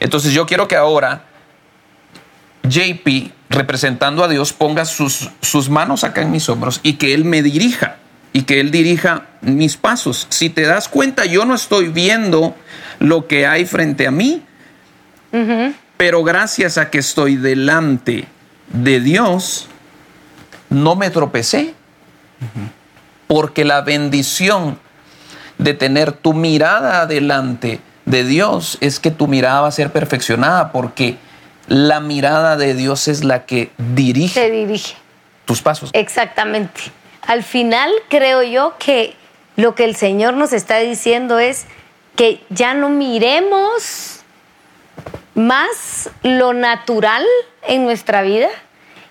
Entonces 0.00 0.32
yo 0.32 0.46
quiero 0.46 0.68
que 0.68 0.76
ahora 0.76 1.22
JP, 2.68 3.30
representando 3.48 4.24
a 4.24 4.28
Dios, 4.28 4.52
ponga 4.52 4.84
sus, 4.84 5.30
sus 5.40 5.68
manos 5.68 6.04
acá 6.04 6.22
en 6.22 6.30
mis 6.30 6.48
hombros 6.48 6.80
y 6.82 6.94
que 6.94 7.14
Él 7.14 7.24
me 7.24 7.42
dirija 7.42 7.96
y 8.32 8.42
que 8.42 8.60
Él 8.60 8.70
dirija 8.70 9.22
mis 9.40 9.76
pasos. 9.76 10.26
Si 10.30 10.50
te 10.50 10.62
das 10.62 10.88
cuenta, 10.88 11.24
yo 11.24 11.44
no 11.44 11.54
estoy 11.54 11.88
viendo 11.88 12.54
lo 12.98 13.26
que 13.26 13.46
hay 13.46 13.64
frente 13.66 14.06
a 14.06 14.10
mí, 14.10 14.42
pero 15.96 16.22
gracias 16.24 16.76
a 16.78 16.90
que 16.90 16.98
estoy 16.98 17.36
delante 17.36 18.26
de 18.68 19.00
Dios, 19.00 19.68
no 20.70 20.96
me 20.96 21.10
tropecé, 21.10 21.74
porque 23.26 23.64
la 23.64 23.80
bendición 23.82 24.78
de 25.58 25.74
tener 25.74 26.12
tu 26.12 26.34
mirada 26.34 27.06
delante 27.06 27.80
de 28.04 28.24
Dios 28.24 28.78
es 28.80 29.00
que 29.00 29.10
tu 29.10 29.26
mirada 29.26 29.62
va 29.62 29.68
a 29.68 29.72
ser 29.72 29.90
perfeccionada 29.90 30.70
porque 30.70 31.16
la 31.66 32.00
mirada 32.00 32.56
de 32.56 32.74
Dios 32.74 33.08
es 33.08 33.24
la 33.24 33.46
que 33.46 33.70
dirige, 33.78 34.50
dirige. 34.50 34.94
tus 35.44 35.62
pasos. 35.62 35.90
Exactamente. 35.92 36.80
Al 37.22 37.42
final 37.42 37.90
creo 38.08 38.42
yo 38.42 38.74
que 38.78 39.14
lo 39.56 39.74
que 39.74 39.84
el 39.84 39.96
Señor 39.96 40.34
nos 40.34 40.52
está 40.52 40.78
diciendo 40.78 41.38
es 41.38 41.66
que 42.14 42.44
ya 42.50 42.74
no 42.74 42.88
miremos 42.88 44.20
más 45.34 46.10
lo 46.22 46.52
natural 46.52 47.24
en 47.66 47.84
nuestra 47.84 48.22
vida 48.22 48.48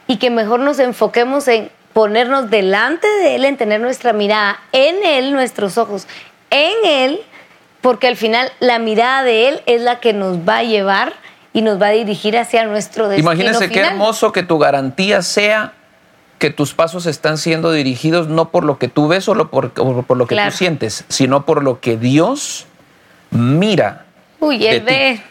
y 0.07 0.17
que 0.17 0.29
mejor 0.29 0.59
nos 0.59 0.79
enfoquemos 0.79 1.47
en 1.47 1.69
ponernos 1.93 2.49
delante 2.49 3.07
de 3.07 3.35
Él, 3.35 3.45
en 3.45 3.57
tener 3.57 3.79
nuestra 3.81 4.13
mirada 4.13 4.59
en 4.71 5.03
Él, 5.05 5.31
nuestros 5.33 5.77
ojos 5.77 6.07
en 6.49 6.73
Él, 6.85 7.21
porque 7.81 8.07
al 8.07 8.17
final 8.17 8.51
la 8.59 8.79
mirada 8.79 9.23
de 9.23 9.47
Él 9.49 9.61
es 9.65 9.81
la 9.81 9.99
que 9.99 10.13
nos 10.13 10.37
va 10.39 10.57
a 10.57 10.63
llevar 10.63 11.13
y 11.53 11.61
nos 11.61 11.81
va 11.81 11.87
a 11.87 11.91
dirigir 11.91 12.37
hacia 12.37 12.65
nuestro 12.65 13.07
destino 13.07 13.31
Imagínense 13.31 13.69
qué 13.69 13.79
hermoso 13.79 14.31
que 14.31 14.43
tu 14.43 14.57
garantía 14.59 15.21
sea 15.21 15.73
que 16.37 16.49
tus 16.49 16.73
pasos 16.73 17.05
están 17.05 17.37
siendo 17.37 17.71
dirigidos 17.71 18.27
no 18.27 18.49
por 18.49 18.65
lo 18.65 18.77
que 18.77 18.89
tú 18.89 19.07
ves 19.07 19.29
o 19.29 19.35
lo- 19.35 19.49
por, 19.49 19.71
o 19.77 20.01
por 20.01 20.17
lo 20.17 20.27
que 20.27 20.35
Claro. 20.35 20.51
tú 20.51 20.57
sientes, 20.57 21.05
sino 21.07 21.45
por 21.45 21.63
lo 21.63 21.79
que 21.79 21.95
Dios 21.95 22.65
mira. 23.31 24.03
Uy, 24.41 24.67
Él 24.67 24.81
ve. 24.81 25.21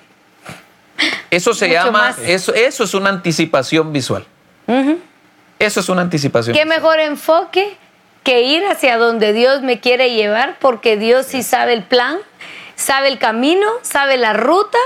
Eso 1.30 1.52
se 1.52 1.66
Mucho 1.68 1.84
llama, 1.84 2.14
eso, 2.24 2.54
eso 2.54 2.84
es 2.84 2.94
una 2.94 3.10
anticipación 3.10 3.92
visual. 3.92 4.24
Eso 5.58 5.80
es 5.80 5.88
una 5.88 6.02
anticipación. 6.02 6.56
¿Qué 6.56 6.64
mejor 6.64 7.00
enfoque 7.00 7.76
que 8.22 8.42
ir 8.42 8.64
hacia 8.66 8.98
donde 8.98 9.32
Dios 9.32 9.62
me 9.62 9.80
quiere 9.80 10.14
llevar? 10.14 10.56
Porque 10.60 10.96
Dios 10.96 11.26
sí 11.26 11.42
sabe 11.42 11.72
el 11.74 11.84
plan, 11.84 12.18
sabe 12.74 13.08
el 13.08 13.18
camino, 13.18 13.66
sabe 13.82 14.16
la 14.16 14.32
ruta 14.32 14.78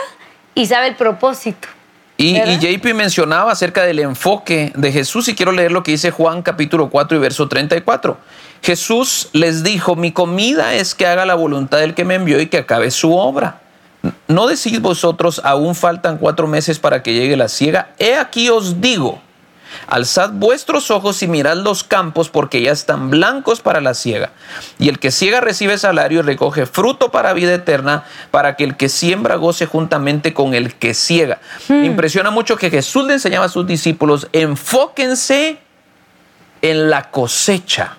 y 0.54 0.66
sabe 0.66 0.88
el 0.88 0.96
propósito. 0.96 1.68
Y, 2.16 2.36
y 2.36 2.58
JP 2.58 2.94
mencionaba 2.94 3.52
acerca 3.52 3.84
del 3.84 4.00
enfoque 4.00 4.72
de 4.74 4.90
Jesús 4.90 5.28
y 5.28 5.36
quiero 5.36 5.52
leer 5.52 5.70
lo 5.70 5.84
que 5.84 5.92
dice 5.92 6.10
Juan 6.10 6.42
capítulo 6.42 6.90
4 6.90 7.16
y 7.16 7.20
verso 7.20 7.48
34. 7.48 8.18
Jesús 8.62 9.28
les 9.32 9.62
dijo, 9.62 9.94
mi 9.94 10.10
comida 10.10 10.74
es 10.74 10.96
que 10.96 11.06
haga 11.06 11.24
la 11.24 11.36
voluntad 11.36 11.78
del 11.78 11.94
que 11.94 12.04
me 12.04 12.16
envió 12.16 12.40
y 12.40 12.48
que 12.48 12.58
acabe 12.58 12.90
su 12.90 13.16
obra. 13.16 13.60
¿No 14.26 14.46
decís 14.46 14.80
vosotros, 14.80 15.40
aún 15.44 15.74
faltan 15.74 16.18
cuatro 16.18 16.46
meses 16.46 16.78
para 16.78 17.02
que 17.02 17.14
llegue 17.14 17.36
la 17.36 17.48
siega? 17.48 17.90
He 17.98 18.16
aquí 18.16 18.48
os 18.48 18.80
digo, 18.80 19.20
alzad 19.87 20.31
vuestros 20.33 20.90
ojos 20.90 21.22
y 21.22 21.28
mirad 21.28 21.57
los 21.57 21.85
campos 21.85 22.28
porque 22.28 22.62
ya 22.62 22.72
están 22.72 23.11
blancos 23.11 23.61
para 23.61 23.81
la 23.81 23.94
siega. 23.94 24.31
Y 24.78 24.88
el 24.88 24.98
que 24.98 25.11
ciega 25.11 25.40
recibe 25.40 25.78
salario 25.78 26.20
y 26.20 26.22
recoge 26.22 26.66
fruto 26.66 27.11
para 27.11 27.33
vida 27.33 27.54
eterna, 27.54 28.04
para 28.31 28.57
que 28.57 28.64
el 28.64 28.76
que 28.76 28.88
siembra 28.88 29.37
goce 29.37 29.66
juntamente 29.66 30.35
con 30.35 30.54
el 30.54 30.74
que 30.74 30.94
ciega. 30.94 31.40
Me 31.68 31.87
impresiona 31.87 32.31
mucho 32.31 32.57
que 32.57 32.70
Jesús 32.70 33.04
le 33.07 33.14
enseñaba 33.14 33.46
a 33.46 33.50
sus 33.50 33.66
discípulos, 33.66 34.28
enfóquense 34.33 35.59
en 36.62 36.90
la 36.90 37.11
cosecha. 37.11 37.96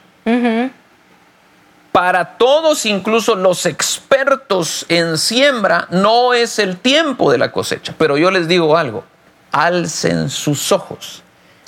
Para 1.92 2.38
todos, 2.38 2.86
incluso 2.86 3.36
los 3.36 3.66
expertos 3.66 4.86
en 4.90 5.18
siembra, 5.18 5.88
no 5.90 6.34
es 6.34 6.60
el 6.60 6.78
tiempo 6.78 7.32
de 7.32 7.40
la 7.40 7.52
cosecha. 7.52 7.96
Pero 7.98 8.18
yo 8.18 8.30
les 8.30 8.48
digo 8.48 8.78
algo, 8.78 9.04
alcen 9.52 10.30
sus 10.30 10.72
ojos 10.72 11.24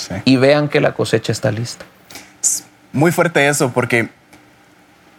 Sí. 0.09 0.15
y 0.25 0.37
vean 0.37 0.67
que 0.67 0.81
la 0.81 0.93
cosecha 0.93 1.31
está 1.31 1.51
lista. 1.51 1.85
Muy 2.93 3.11
fuerte 3.11 3.47
eso, 3.47 3.71
porque 3.71 4.09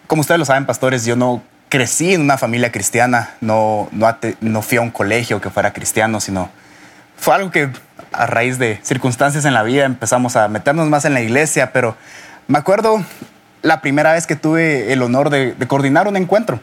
como 0.06 0.20
ustedes 0.20 0.38
lo 0.38 0.44
saben, 0.44 0.66
pastores, 0.66 1.04
yo 1.04 1.16
no 1.16 1.42
crecí 1.68 2.12
en 2.12 2.20
una 2.20 2.36
familia 2.36 2.70
cristiana, 2.70 3.30
no, 3.40 3.88
no, 3.92 4.14
no 4.40 4.62
fui 4.62 4.76
a 4.76 4.82
un 4.82 4.90
colegio 4.90 5.40
que 5.40 5.48
fuera 5.48 5.72
cristiano, 5.72 6.20
sino 6.20 6.50
fue 7.16 7.34
algo 7.34 7.50
que 7.50 7.70
a 8.12 8.26
raíz 8.26 8.58
de 8.58 8.78
circunstancias 8.82 9.46
en 9.46 9.54
la 9.54 9.62
vida 9.62 9.84
empezamos 9.84 10.36
a 10.36 10.48
meternos 10.48 10.88
más 10.88 11.06
en 11.06 11.14
la 11.14 11.22
iglesia, 11.22 11.72
pero 11.72 11.96
me 12.46 12.58
acuerdo 12.58 13.02
la 13.62 13.80
primera 13.80 14.12
vez 14.12 14.26
que 14.26 14.36
tuve 14.36 14.92
el 14.92 15.00
honor 15.00 15.30
de, 15.30 15.54
de 15.54 15.66
coordinar 15.66 16.08
un 16.08 16.16
encuentro 16.16 16.60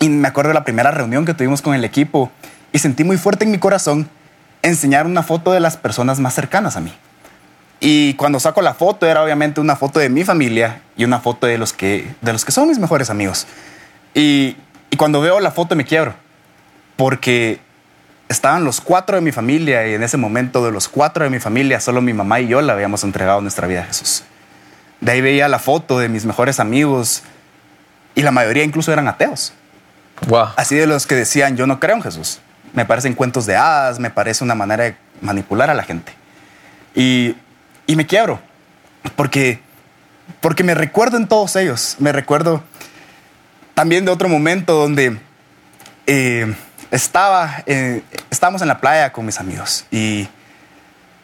y 0.00 0.08
me 0.08 0.26
acuerdo 0.26 0.52
la 0.52 0.64
primera 0.64 0.90
reunión 0.90 1.24
que 1.26 1.34
tuvimos 1.34 1.62
con 1.62 1.74
el 1.74 1.84
equipo 1.84 2.32
y 2.72 2.78
sentí 2.78 3.04
muy 3.04 3.18
fuerte 3.18 3.44
en 3.44 3.52
mi 3.52 3.58
corazón 3.58 4.08
enseñar 4.62 5.06
una 5.06 5.22
foto 5.22 5.52
de 5.52 5.60
las 5.60 5.76
personas 5.76 6.18
más 6.18 6.34
cercanas 6.34 6.76
a 6.76 6.80
mí. 6.80 6.92
Y 7.80 8.14
cuando 8.14 8.38
saco 8.38 8.60
la 8.60 8.74
foto 8.74 9.06
era 9.06 9.24
obviamente 9.24 9.60
una 9.60 9.74
foto 9.74 9.98
de 9.98 10.10
mi 10.10 10.22
familia 10.22 10.82
y 10.96 11.04
una 11.04 11.18
foto 11.18 11.46
de 11.46 11.56
los 11.56 11.72
que, 11.72 12.14
de 12.20 12.32
los 12.32 12.44
que 12.44 12.52
son 12.52 12.68
mis 12.68 12.78
mejores 12.78 13.08
amigos. 13.08 13.46
Y, 14.14 14.56
y 14.90 14.96
cuando 14.98 15.22
veo 15.22 15.40
la 15.40 15.50
foto 15.50 15.74
me 15.74 15.86
quiebro, 15.86 16.14
porque 16.96 17.58
estaban 18.28 18.64
los 18.64 18.82
cuatro 18.82 19.16
de 19.16 19.22
mi 19.22 19.32
familia 19.32 19.88
y 19.88 19.94
en 19.94 20.02
ese 20.02 20.18
momento 20.18 20.64
de 20.64 20.72
los 20.72 20.88
cuatro 20.88 21.24
de 21.24 21.30
mi 21.30 21.40
familia 21.40 21.80
solo 21.80 22.02
mi 22.02 22.12
mamá 22.12 22.40
y 22.40 22.48
yo 22.48 22.60
le 22.60 22.70
habíamos 22.70 23.02
entregado 23.02 23.40
nuestra 23.40 23.66
vida 23.66 23.80
a 23.80 23.84
Jesús. 23.84 24.24
De 25.00 25.12
ahí 25.12 25.22
veía 25.22 25.48
la 25.48 25.58
foto 25.58 25.98
de 25.98 26.10
mis 26.10 26.26
mejores 26.26 26.60
amigos 26.60 27.22
y 28.14 28.22
la 28.22 28.30
mayoría 28.30 28.62
incluso 28.62 28.92
eran 28.92 29.08
ateos. 29.08 29.54
Wow. 30.28 30.48
Así 30.56 30.74
de 30.74 30.86
los 30.86 31.06
que 31.06 31.14
decían, 31.14 31.56
yo 31.56 31.66
no 31.66 31.80
creo 31.80 31.96
en 31.96 32.02
Jesús. 32.02 32.40
Me 32.74 32.84
parecen 32.84 33.14
cuentos 33.14 33.46
de 33.46 33.56
hadas, 33.56 33.98
me 33.98 34.10
parece 34.10 34.44
una 34.44 34.54
manera 34.54 34.84
de 34.84 34.96
manipular 35.22 35.70
a 35.70 35.74
la 35.74 35.82
gente. 35.82 36.12
Y, 36.94 37.34
y 37.90 37.96
me 37.96 38.06
quiebro, 38.06 38.38
porque, 39.16 39.58
porque 40.40 40.62
me 40.62 40.76
recuerdo 40.76 41.16
en 41.16 41.26
todos 41.26 41.56
ellos. 41.56 41.96
Me 41.98 42.12
recuerdo 42.12 42.62
también 43.74 44.04
de 44.04 44.12
otro 44.12 44.28
momento 44.28 44.74
donde 44.74 45.18
eh, 46.06 46.54
estaba, 46.92 47.64
eh, 47.66 48.02
estábamos 48.30 48.62
en 48.62 48.68
la 48.68 48.78
playa 48.78 49.10
con 49.10 49.26
mis 49.26 49.40
amigos 49.40 49.86
y 49.90 50.28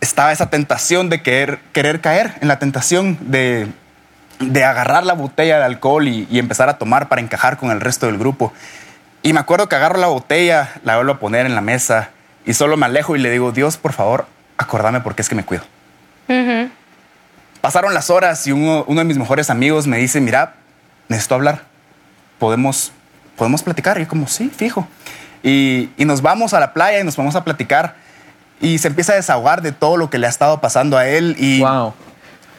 estaba 0.01 0.33
esa 0.33 0.51
tentación 0.51 1.09
de 1.09 1.23
querer, 1.23 1.61
querer 1.73 2.01
caer 2.01 2.35
en 2.41 2.49
la 2.49 2.59
tentación 2.59 3.17
de, 3.31 3.69
de 4.41 4.65
agarrar 4.65 5.07
la 5.07 5.15
botella 5.15 5.59
de 5.59 5.67
alcohol 5.67 6.09
y, 6.09 6.27
empezar 6.37 6.69
a 6.69 6.79
tomar 6.79 7.07
para 7.07 7.23
encajar 7.23 7.59
con 7.59 7.71
el 7.71 7.81
resto 7.81 8.07
del 8.07 8.19
grupo. 8.19 8.53
Y 9.23 9.33
me 9.33 9.39
acuerdo 9.39 9.69
que 9.69 9.77
agarro 9.77 10.01
la 10.01 10.09
botella, 10.09 10.73
la 10.83 10.97
vuelvo 10.97 11.13
a 11.13 11.19
poner 11.21 11.47
en 11.47 11.55
la 11.55 11.61
mesa 11.61 12.11
y 12.45 12.55
solo 12.55 12.77
me 12.77 12.87
alejo 12.87 13.15
y 13.15 13.21
le 13.21 13.31
digo, 13.31 13.53
Dios, 13.53 13.77
por 13.77 13.93
favor, 13.93 14.27
acordame 14.59 15.01
porque 15.01 15.23
es 15.23 15.29
que 15.29 15.37
me 15.37 15.45
cuido. 15.45 15.63
Pasaron 17.61 17.95
las 17.95 18.11
horas 18.11 18.47
y 18.47 18.53
uno, 18.53 18.85
uno 18.87 19.01
de 19.01 19.05
mis 19.05 19.19
mejores 19.19 19.51
amigos 19.51 19.87
me 19.87 19.99
dice, 19.99 20.21
mira, 20.21 20.55
necesito 21.09 21.35
hablar. 21.35 21.63
Podemos, 22.39 22.93
podemos 23.37 23.63
platicar. 23.63 23.99
Y 23.99 24.03
yo 24.03 24.09
como, 24.09 24.27
sí, 24.29 24.51
fijo. 24.55 24.87
Y, 25.43 25.91
y 25.97 26.05
nos 26.05 26.23
vamos 26.23 26.55
a 26.55 26.61
la 26.61 26.73
playa 26.73 27.01
y 27.01 27.05
nos 27.05 27.17
vamos 27.17 27.35
a 27.35 27.45
platicar. 27.45 27.95
Y 28.61 28.79
se 28.79 28.89
empieza 28.89 29.13
a 29.13 29.17
desahogar 29.17 29.63
de 29.63 29.73
todo 29.73 29.97
lo 29.97 30.11
que 30.11 30.19
le 30.19 30.27
ha 30.27 30.31
estado 30.31 30.61
pasando 30.61 30.97
a 30.97 31.07
él. 31.09 31.37
Y 31.39 31.61
Wow. 31.61 31.95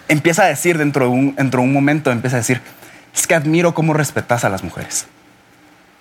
empieza 0.08 0.43
a 0.43 0.47
decir 0.47 0.77
dentro 0.77 1.06
de 1.06 1.12
un, 1.12 1.36
dentro 1.36 1.62
de 1.62 1.67
un 1.67 1.73
momento, 1.73 2.12
empieza 2.12 2.36
a 2.38 2.39
decir, 2.39 2.62
es 3.15 3.27
que 3.27 3.36
admiro 3.36 3.73
cómo 3.73 3.93
respetas 3.93 4.43
a 4.45 4.49
las 4.49 4.63
mujeres. 4.63 5.08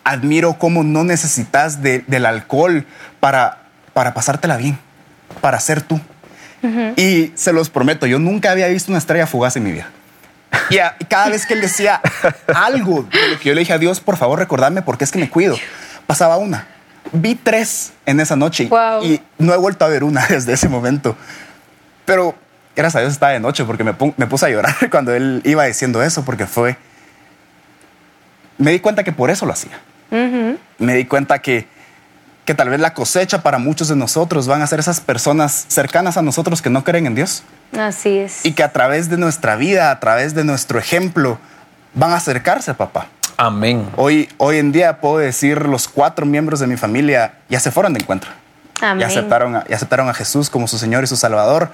Admiro 0.05 0.55
cómo 0.59 0.83
no 0.85 1.03
necesitas 1.05 1.83
de- 1.83 2.05
del 2.07 2.27
alcohol 2.27 2.87
para, 3.21 3.59
para 3.93 4.15
pasártela 4.15 4.57
bien, 4.57 4.79
para 5.41 5.59
ser 5.61 5.81
tú. 5.83 6.01
Y 6.97 7.33
se 7.37 7.53
los 7.53 7.71
prometo, 7.71 8.07
yo 8.07 8.19
nunca 8.19 8.51
había 8.51 8.67
visto 8.69 8.91
una 8.91 8.99
estrella 8.99 9.27
fugaz 9.27 9.57
en 9.57 9.63
mi 9.65 9.73
vida. 9.73 9.89
Y, 10.71 10.79
a- 10.79 10.97
cada 11.09 11.29
vez 11.29 11.47
que 11.47 11.55
él 11.55 11.61
decía 11.61 12.01
algo 12.55 13.03
de 13.05 13.29
lo 13.29 13.39
que 13.39 13.49
yo 13.51 13.55
le 13.55 13.61
dije 13.61 13.73
a 13.73 13.79
Dios, 13.79 14.01
por 14.01 14.17
favor, 14.17 14.39
recordadme 14.39 14.83
porque 14.83 15.05
es 15.05 15.13
que 15.13 15.19
me 15.19 15.29
cuido, 15.31 15.57
pasaba 16.07 16.39
una. 16.39 16.67
Vi 17.13 17.37
tres 17.37 17.93
en 18.05 18.19
esa 18.19 18.35
noche 18.35 18.65
y- 18.65 18.69
Wow. 18.69 19.05
y 19.05 19.21
no 19.39 19.55
he 19.55 19.57
vuelto 19.57 19.85
a 19.85 19.89
ver 19.89 20.03
una 20.03 20.27
desde 20.29 20.53
ese 20.55 20.69
momento. 20.69 21.17
Pero 22.05 22.35
gracias 22.75 22.97
a 22.97 23.01
Dios 23.01 23.13
estaba 23.13 23.33
de 23.33 23.41
noche 23.41 23.65
porque 23.65 23.85
me, 23.85 23.95
me 24.17 24.27
puse 24.27 24.47
a 24.47 24.49
llorar 24.49 24.75
cuando 24.91 25.15
él 25.15 25.41
iba 25.45 25.65
diciendo 25.65 26.03
eso 26.03 26.25
porque 26.25 26.47
fue... 26.47 26.77
Me 28.59 28.73
di 28.73 28.81
cuenta 28.81 29.05
que 29.05 29.13
por 29.13 29.31
eso 29.31 29.45
lo 29.47 29.53
hacía. 29.53 29.79
Me 30.79 30.95
di 30.95 31.05
cuenta 31.05 31.39
que, 31.41 31.67
que 32.47 32.55
tal 32.55 32.71
vez 32.71 32.81
la 32.81 32.95
cosecha 32.95 33.43
para 33.43 33.59
muchos 33.59 33.89
de 33.89 33.97
nosotros 33.97 34.47
van 34.47 34.63
a 34.63 34.67
ser 34.67 34.79
esas 34.79 35.01
personas 35.01 35.67
cercanas 35.69 36.17
a 36.17 36.23
nosotros 36.23 36.63
que 36.63 36.71
no 36.71 36.85
creen 36.85 37.07
en 37.07 37.17
Dios 37.17 37.43
Así 37.77 38.19
es. 38.19 38.47
y 38.47 38.53
que 38.53 38.63
a 38.63 38.73
través 38.73 39.11
de 39.11 39.19
nuestra 39.19 39.57
vida, 39.57 39.91
a 39.91 40.01
través 40.01 40.35
de 40.35 40.45
nuestro 40.45 40.79
ejemplo, 40.79 41.39
van 41.93 42.13
a 42.13 42.17
acercarse 42.17 42.71
a 42.71 42.75
papá. 42.75 43.09
Amén. 43.37 43.87
Hoy, 43.97 44.29
hoy 44.39 44.59
en 44.59 44.71
día 44.73 45.01
puedo 45.01 45.19
decir 45.19 45.67
los 45.67 45.89
cuatro 45.89 46.25
miembros 46.25 46.61
de 46.61 46.69
mi 46.69 46.77
familia 46.77 47.35
ya 47.49 47.59
se 47.59 47.71
fueron 47.73 47.93
de 47.93 48.01
encuentro. 48.01 48.31
Amén. 48.81 49.01
Ya 49.01 49.07
aceptaron, 49.09 49.57
a, 49.57 49.65
ya 49.67 49.75
aceptaron 49.75 50.09
a 50.09 50.15
Jesús 50.15 50.49
como 50.49 50.69
su 50.69 50.79
Señor 50.79 51.03
y 51.03 51.07
su 51.09 51.17
Salvador. 51.17 51.71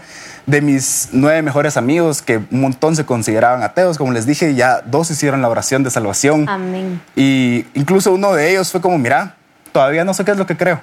De 0.46 0.60
mis 0.60 1.10
nueve 1.12 1.42
mejores 1.42 1.76
amigos, 1.76 2.22
que 2.22 2.38
un 2.38 2.60
montón 2.62 2.96
se 2.96 3.04
consideraban 3.04 3.62
ateos, 3.62 3.98
como 3.98 4.12
les 4.12 4.24
dije, 4.24 4.54
ya 4.54 4.80
dos 4.80 5.10
hicieron 5.10 5.42
la 5.42 5.48
oración 5.48 5.82
de 5.84 5.90
salvación. 5.90 6.48
Amén. 6.48 7.00
Y 7.14 7.66
incluso 7.74 8.12
uno 8.12 8.32
de 8.32 8.50
ellos 8.50 8.72
fue 8.72 8.80
como, 8.80 8.98
mira, 8.98 9.36
todavía 9.72 10.04
no 10.04 10.14
sé 10.14 10.24
qué 10.24 10.30
es 10.32 10.36
lo 10.36 10.46
que 10.46 10.56
creo, 10.56 10.80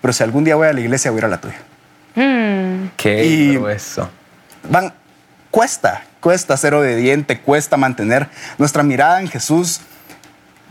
pero 0.00 0.12
si 0.12 0.22
algún 0.22 0.44
día 0.44 0.56
voy 0.56 0.68
a 0.68 0.72
la 0.72 0.80
iglesia, 0.80 1.10
voy 1.10 1.18
a 1.18 1.20
ir 1.20 1.24
a 1.24 1.28
la 1.28 1.40
tuya. 1.40 1.56
Mm, 2.14 2.88
Qué 2.96 3.24
Y- 3.24 3.54
grueso. 3.54 4.08
Van, 4.68 4.92
cuesta, 5.50 6.02
cuesta 6.20 6.56
ser 6.56 6.74
obediente, 6.74 7.40
cuesta 7.40 7.76
mantener 7.76 8.28
nuestra 8.58 8.82
mirada 8.82 9.20
en 9.20 9.28
Jesús. 9.28 9.80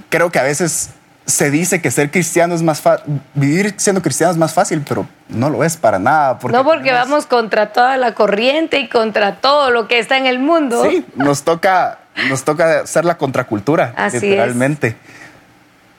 creo 0.09 0.29
que 0.31 0.39
a 0.39 0.43
veces 0.43 0.91
se 1.25 1.51
dice 1.51 1.81
que 1.81 1.91
ser 1.91 2.09
cristiano 2.11 2.55
es 2.55 2.61
más 2.61 2.79
fácil, 2.79 3.19
vivir 3.33 3.73
siendo 3.77 4.01
cristiano 4.01 4.31
es 4.31 4.37
más 4.37 4.53
fácil, 4.53 4.81
pero 4.87 5.05
no 5.27 5.49
lo 5.49 5.65
es 5.65 5.75
para 5.75 5.99
nada. 5.99 6.33
no 6.41 6.63
porque 6.63 6.85
tenemos... 6.85 7.09
vamos 7.09 7.25
contra 7.25 7.73
toda 7.73 7.97
la 7.97 8.13
corriente 8.13 8.79
y 8.79 8.87
contra 8.87 9.35
todo 9.35 9.69
lo 9.71 9.87
que 9.89 9.99
está 9.99 10.15
en 10.17 10.25
el 10.27 10.39
mundo. 10.39 10.85
Sí, 10.89 11.05
nos 11.15 11.43
toca, 11.43 11.99
nos 12.29 12.45
toca 12.45 12.87
ser 12.87 13.03
la 13.03 13.17
contracultura, 13.17 13.93
Así 13.97 14.19
literalmente. 14.21 14.95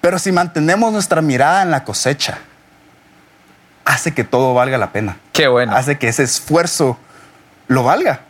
Pero 0.00 0.18
si 0.18 0.32
mantenemos 0.32 0.92
nuestra 0.92 1.20
mirada 1.22 1.62
en 1.62 1.70
la 1.70 1.84
cosecha, 1.84 2.38
hace 3.84 4.14
que 4.14 4.24
todo 4.24 4.54
valga 4.54 4.78
la 4.78 4.92
pena. 4.92 5.16
Qué 5.32 5.48
bueno. 5.48 5.74
Hace 5.74 5.98
que 5.98 6.08
ese 6.08 6.22
esfuerzo 6.22 6.98
lo 7.66 7.82
valga. 7.84 8.20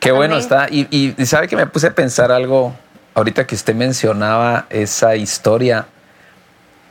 Qué 0.00 0.12
bueno 0.12 0.36
está. 0.36 0.68
Y, 0.70 0.88
y 0.90 1.26
sabe 1.26 1.48
que 1.48 1.56
me 1.56 1.66
puse 1.66 1.88
a 1.88 1.94
pensar 1.94 2.32
algo 2.32 2.74
ahorita 3.14 3.46
que 3.46 3.54
usted 3.54 3.74
mencionaba 3.74 4.66
esa 4.70 5.16
historia 5.16 5.86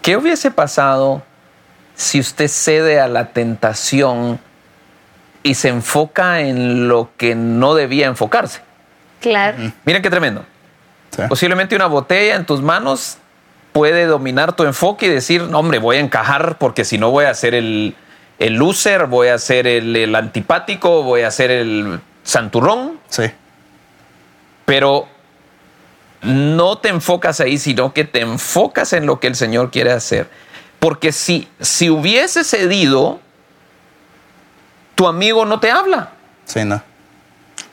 ¿Qué 0.07 0.15
hubiese 0.15 0.51
pasado 0.51 1.21
si 1.95 2.21
usted 2.21 2.47
cede 2.47 3.01
a 3.01 3.09
la 3.09 3.33
tentación 3.33 4.39
y 5.43 5.55
se 5.55 5.67
enfoca 5.67 6.39
en 6.39 6.87
lo 6.87 7.09
que 7.17 7.35
no 7.35 7.75
debía 7.75 8.07
enfocarse? 8.07 8.61
Claro. 9.19 9.57
Miren 9.83 10.01
qué 10.01 10.09
tremendo. 10.09 10.45
Posiblemente 11.27 11.75
una 11.75 11.87
botella 11.87 12.35
en 12.35 12.45
tus 12.45 12.61
manos 12.61 13.17
puede 13.77 14.07
dominar 14.07 14.55
tu 14.55 14.63
enfoque 14.63 15.05
y 15.05 15.09
decir, 15.09 15.43
no, 15.43 15.59
hombre, 15.59 15.77
voy 15.77 15.97
a 15.97 15.99
encajar 15.99 16.57
porque 16.57 16.83
si 16.83 16.97
no 16.97 17.11
voy 17.11 17.25
a 17.25 17.33
ser 17.35 17.53
el, 17.53 17.95
el 18.39 18.55
loser, 18.55 19.05
voy 19.05 19.27
a 19.27 19.37
ser 19.37 19.67
el, 19.67 19.95
el, 19.95 20.15
antipático, 20.15 21.03
voy 21.03 21.21
a 21.21 21.29
ser 21.29 21.51
el 21.51 21.99
santurrón. 22.23 22.99
Sí. 23.07 23.25
Pero 24.65 25.07
no 26.23 26.79
te 26.79 26.89
enfocas 26.89 27.39
ahí, 27.39 27.59
sino 27.59 27.93
que 27.93 28.03
te 28.03 28.21
enfocas 28.21 28.93
en 28.93 29.05
lo 29.05 29.19
que 29.19 29.27
el 29.27 29.35
Señor 29.35 29.69
quiere 29.69 29.91
hacer. 29.91 30.27
Porque 30.79 31.11
si, 31.11 31.47
si 31.59 31.91
hubiese 31.91 32.43
cedido, 32.43 33.19
tu 34.95 35.07
amigo 35.07 35.45
no 35.45 35.59
te 35.59 35.69
habla. 35.69 36.13
Sí, 36.45 36.65
no. 36.65 36.81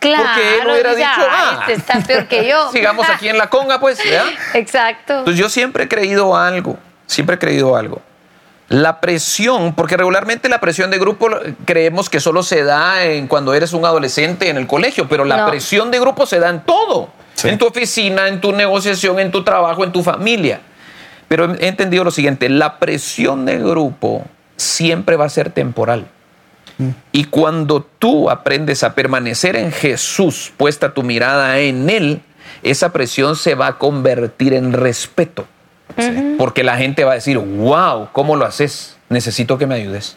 Claro, 0.08 0.24
porque 0.24 0.58
él 0.58 0.70
hubiera 0.70 0.94
dicho, 0.94 1.28
ah, 1.30 1.58
este 1.60 1.72
está 1.74 2.00
peor 2.00 2.28
que 2.28 2.48
yo. 2.48 2.70
sigamos 2.72 3.08
aquí 3.08 3.28
en 3.28 3.38
la 3.38 3.48
conga, 3.48 3.80
pues. 3.80 3.98
Exacto. 4.54 5.18
Entonces 5.18 5.40
yo 5.40 5.48
siempre 5.48 5.84
he 5.84 5.88
creído 5.88 6.36
algo, 6.36 6.78
siempre 7.06 7.36
he 7.36 7.38
creído 7.38 7.76
algo. 7.76 8.02
La 8.68 9.00
presión, 9.00 9.74
porque 9.74 9.96
regularmente 9.96 10.48
la 10.48 10.60
presión 10.60 10.90
de 10.90 10.98
grupo 10.98 11.28
creemos 11.66 12.08
que 12.08 12.18
solo 12.18 12.42
se 12.42 12.64
da 12.64 13.04
en 13.04 13.28
cuando 13.28 13.52
eres 13.52 13.72
un 13.74 13.84
adolescente 13.84 14.48
en 14.48 14.56
el 14.56 14.66
colegio, 14.66 15.06
pero 15.06 15.24
la 15.24 15.46
presión 15.46 15.90
de 15.90 16.00
grupo 16.00 16.24
se 16.24 16.38
da 16.38 16.48
en 16.48 16.60
todo 16.60 17.10
en 17.42 17.58
tu 17.58 17.66
oficina, 17.66 18.28
en 18.28 18.40
tu 18.40 18.52
negociación, 18.52 19.18
en 19.18 19.30
tu 19.30 19.42
trabajo, 19.42 19.84
en 19.84 19.92
tu 19.92 20.02
familia. 20.02 20.60
Pero 21.28 21.54
he 21.54 21.68
entendido 21.68 22.04
lo 22.04 22.10
siguiente, 22.10 22.48
la 22.48 22.78
presión 22.78 23.44
de 23.44 23.58
grupo 23.58 24.24
siempre 24.56 25.16
va 25.16 25.24
a 25.26 25.28
ser 25.28 25.50
temporal. 25.50 26.06
Y 27.12 27.24
cuando 27.24 27.82
tú 27.98 28.30
aprendes 28.30 28.82
a 28.82 28.94
permanecer 28.94 29.56
en 29.56 29.72
Jesús, 29.72 30.52
puesta 30.56 30.94
tu 30.94 31.02
mirada 31.02 31.58
en 31.58 31.88
Él, 31.90 32.22
esa 32.62 32.92
presión 32.92 33.36
se 33.36 33.54
va 33.54 33.66
a 33.68 33.78
convertir 33.78 34.54
en 34.54 34.72
respeto. 34.72 35.46
Porque 36.38 36.64
la 36.64 36.76
gente 36.76 37.04
va 37.04 37.12
a 37.12 37.14
decir, 37.14 37.38
wow, 37.38 38.08
¿cómo 38.12 38.36
lo 38.36 38.44
haces? 38.44 38.96
Necesito 39.08 39.58
que 39.58 39.66
me 39.66 39.76
ayudes. 39.76 40.16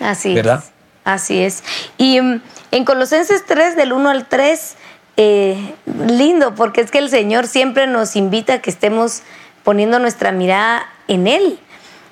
Así 0.00 0.34
¿verdad? 0.34 0.62
Así 1.04 1.42
es. 1.42 1.64
Y 1.96 2.20
mm, 2.20 2.42
en 2.70 2.84
Colosenses 2.84 3.44
3, 3.46 3.76
del 3.76 3.92
1 3.92 4.10
al 4.10 4.26
3, 4.26 4.76
eh, 5.16 5.74
lindo, 6.06 6.54
porque 6.54 6.82
es 6.82 6.90
que 6.90 6.98
el 6.98 7.08
Señor 7.08 7.46
siempre 7.46 7.86
nos 7.86 8.14
invita 8.14 8.54
a 8.54 8.58
que 8.60 8.70
estemos 8.70 9.22
poniendo 9.64 9.98
nuestra 9.98 10.32
mirada 10.32 10.86
en 11.08 11.26
Él. 11.26 11.58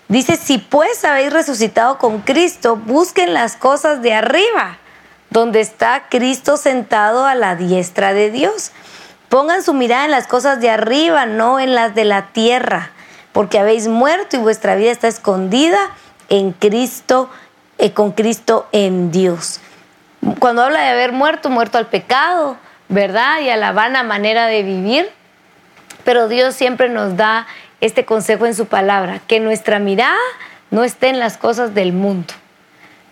Dice, 0.08 0.36
si 0.36 0.58
pues 0.58 1.04
habéis 1.04 1.32
resucitado 1.32 1.98
con 1.98 2.20
Cristo, 2.20 2.76
busquen 2.76 3.34
las 3.34 3.56
cosas 3.56 4.02
de 4.02 4.14
arriba, 4.14 4.78
donde 5.30 5.60
está 5.60 6.04
Cristo 6.08 6.56
sentado 6.56 7.24
a 7.24 7.34
la 7.34 7.56
diestra 7.56 8.12
de 8.12 8.30
Dios. 8.30 8.70
Pongan 9.28 9.64
su 9.64 9.74
mirada 9.74 10.04
en 10.04 10.12
las 10.12 10.28
cosas 10.28 10.60
de 10.60 10.70
arriba, 10.70 11.26
no 11.26 11.58
en 11.58 11.74
las 11.74 11.94
de 11.96 12.04
la 12.04 12.28
tierra, 12.28 12.90
porque 13.32 13.58
habéis 13.58 13.88
muerto 13.88 14.36
y 14.36 14.38
vuestra 14.38 14.76
vida 14.76 14.92
está 14.92 15.08
escondida 15.08 15.78
en 16.28 16.52
Cristo 16.52 17.28
eh, 17.78 17.92
con 17.92 18.12
Cristo 18.12 18.68
en 18.72 19.10
Dios. 19.10 19.60
Cuando 20.38 20.62
habla 20.62 20.80
de 20.80 20.88
haber 20.88 21.12
muerto, 21.12 21.50
muerto 21.50 21.78
al 21.78 21.88
pecado, 21.88 22.56
¿verdad? 22.88 23.40
Y 23.40 23.50
a 23.50 23.56
la 23.56 23.72
vana 23.72 24.02
manera 24.02 24.46
de 24.46 24.62
vivir, 24.62 25.10
pero 26.04 26.28
Dios 26.28 26.54
siempre 26.54 26.88
nos 26.88 27.16
da 27.16 27.46
este 27.80 28.04
consejo 28.04 28.46
en 28.46 28.54
su 28.54 28.66
palabra, 28.66 29.20
que 29.26 29.40
nuestra 29.40 29.78
mirada 29.78 30.16
no 30.70 30.84
esté 30.84 31.08
en 31.08 31.18
las 31.18 31.36
cosas 31.36 31.74
del 31.74 31.92
mundo, 31.92 32.34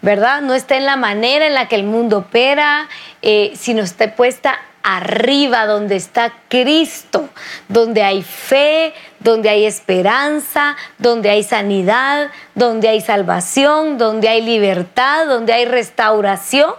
¿verdad? 0.02 0.42
No 0.42 0.54
esté 0.54 0.76
en 0.76 0.86
la 0.86 0.96
manera 0.96 1.46
en 1.46 1.54
la 1.54 1.68
que 1.68 1.76
el 1.76 1.84
mundo 1.84 2.18
opera, 2.18 2.88
eh, 3.22 3.52
sino 3.56 3.82
esté 3.82 4.08
puesta 4.08 4.58
arriba, 4.84 5.64
donde 5.64 5.96
está 5.96 6.34
Cristo, 6.48 7.30
donde 7.68 8.02
hay 8.02 8.22
fe, 8.22 8.92
donde 9.18 9.48
hay 9.48 9.64
esperanza, 9.64 10.76
donde 10.98 11.30
hay 11.30 11.42
sanidad, 11.42 12.30
donde 12.54 12.90
hay 12.90 13.00
salvación, 13.00 13.96
donde 13.96 14.28
hay 14.28 14.42
libertad, 14.42 15.26
donde 15.26 15.54
hay 15.54 15.64
restauración. 15.64 16.70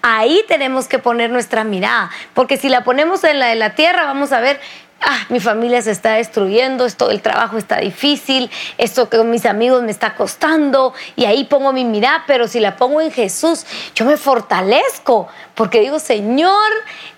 Ahí 0.00 0.42
tenemos 0.48 0.88
que 0.88 0.98
poner 0.98 1.28
nuestra 1.28 1.62
mirada, 1.62 2.10
porque 2.32 2.56
si 2.56 2.70
la 2.70 2.82
ponemos 2.82 3.24
en 3.24 3.38
la 3.38 3.48
de 3.48 3.56
la 3.56 3.74
tierra, 3.74 4.04
vamos 4.04 4.32
a 4.32 4.40
ver 4.40 4.58
ah, 5.00 5.24
mi 5.28 5.40
familia 5.40 5.82
se 5.82 5.90
está 5.90 6.14
destruyendo, 6.14 6.84
esto, 6.84 7.10
el 7.10 7.22
trabajo 7.22 7.56
está 7.56 7.78
difícil, 7.78 8.50
esto 8.78 9.08
que 9.08 9.16
con 9.16 9.30
mis 9.30 9.46
amigos 9.46 9.82
me 9.82 9.90
está 9.90 10.14
costando, 10.14 10.94
y 11.16 11.24
ahí 11.24 11.44
pongo 11.44 11.72
mi 11.72 11.84
mirada, 11.84 12.24
pero 12.26 12.48
si 12.48 12.60
la 12.60 12.76
pongo 12.76 13.00
en 13.00 13.10
Jesús, 13.10 13.66
yo 13.94 14.04
me 14.04 14.16
fortalezco, 14.16 15.28
porque 15.54 15.80
digo, 15.80 15.98
Señor, 15.98 16.70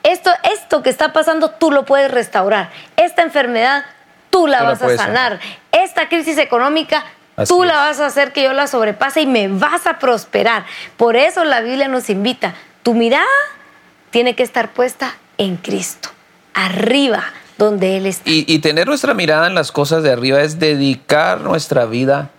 esto, 0.02 0.30
esto 0.52 0.82
que 0.82 0.90
está 0.90 1.12
pasando, 1.12 1.50
tú 1.50 1.70
lo 1.70 1.84
puedes 1.84 2.10
restaurar. 2.10 2.70
Esta 2.96 3.22
enfermedad, 3.22 3.84
tú 4.30 4.46
la 4.46 4.62
vas 4.62 4.82
a 4.82 4.96
sanar. 4.96 5.40
Esta 5.70 6.08
crisis 6.08 6.38
económica, 6.38 7.04
tú 7.46 7.64
la 7.64 7.76
vas 7.76 8.00
a 8.00 8.06
hacer 8.06 8.32
que 8.32 8.42
yo 8.42 8.52
la 8.52 8.66
sobrepase 8.66 9.22
y 9.22 9.26
me 9.26 9.48
vas 9.48 9.86
a 9.86 9.98
prosperar. 9.98 10.64
Por 10.96 11.16
eso 11.16 11.44
la 11.44 11.60
Biblia 11.60 11.88
nos 11.88 12.10
invita, 12.10 12.54
tu 12.82 12.94
mirada 12.94 13.26
tiene 14.10 14.34
que 14.34 14.42
estar 14.42 14.70
puesta 14.72 15.14
en 15.38 15.56
Cristo, 15.56 16.10
arriba 16.52 17.32
donde 17.58 17.96
Él 17.96 18.06
está. 18.06 18.22
Y, 18.28 18.58
tener 18.58 18.86
nuestra 18.86 19.14
mirada 19.14 19.46
en 19.46 19.54
las 19.54 19.72
cosas 19.72 20.02
de 20.02 20.10
arriba 20.10 20.40
es 20.42 20.58
dedicar 20.58 21.40
nuestra 21.40 21.84
vida 21.86 22.30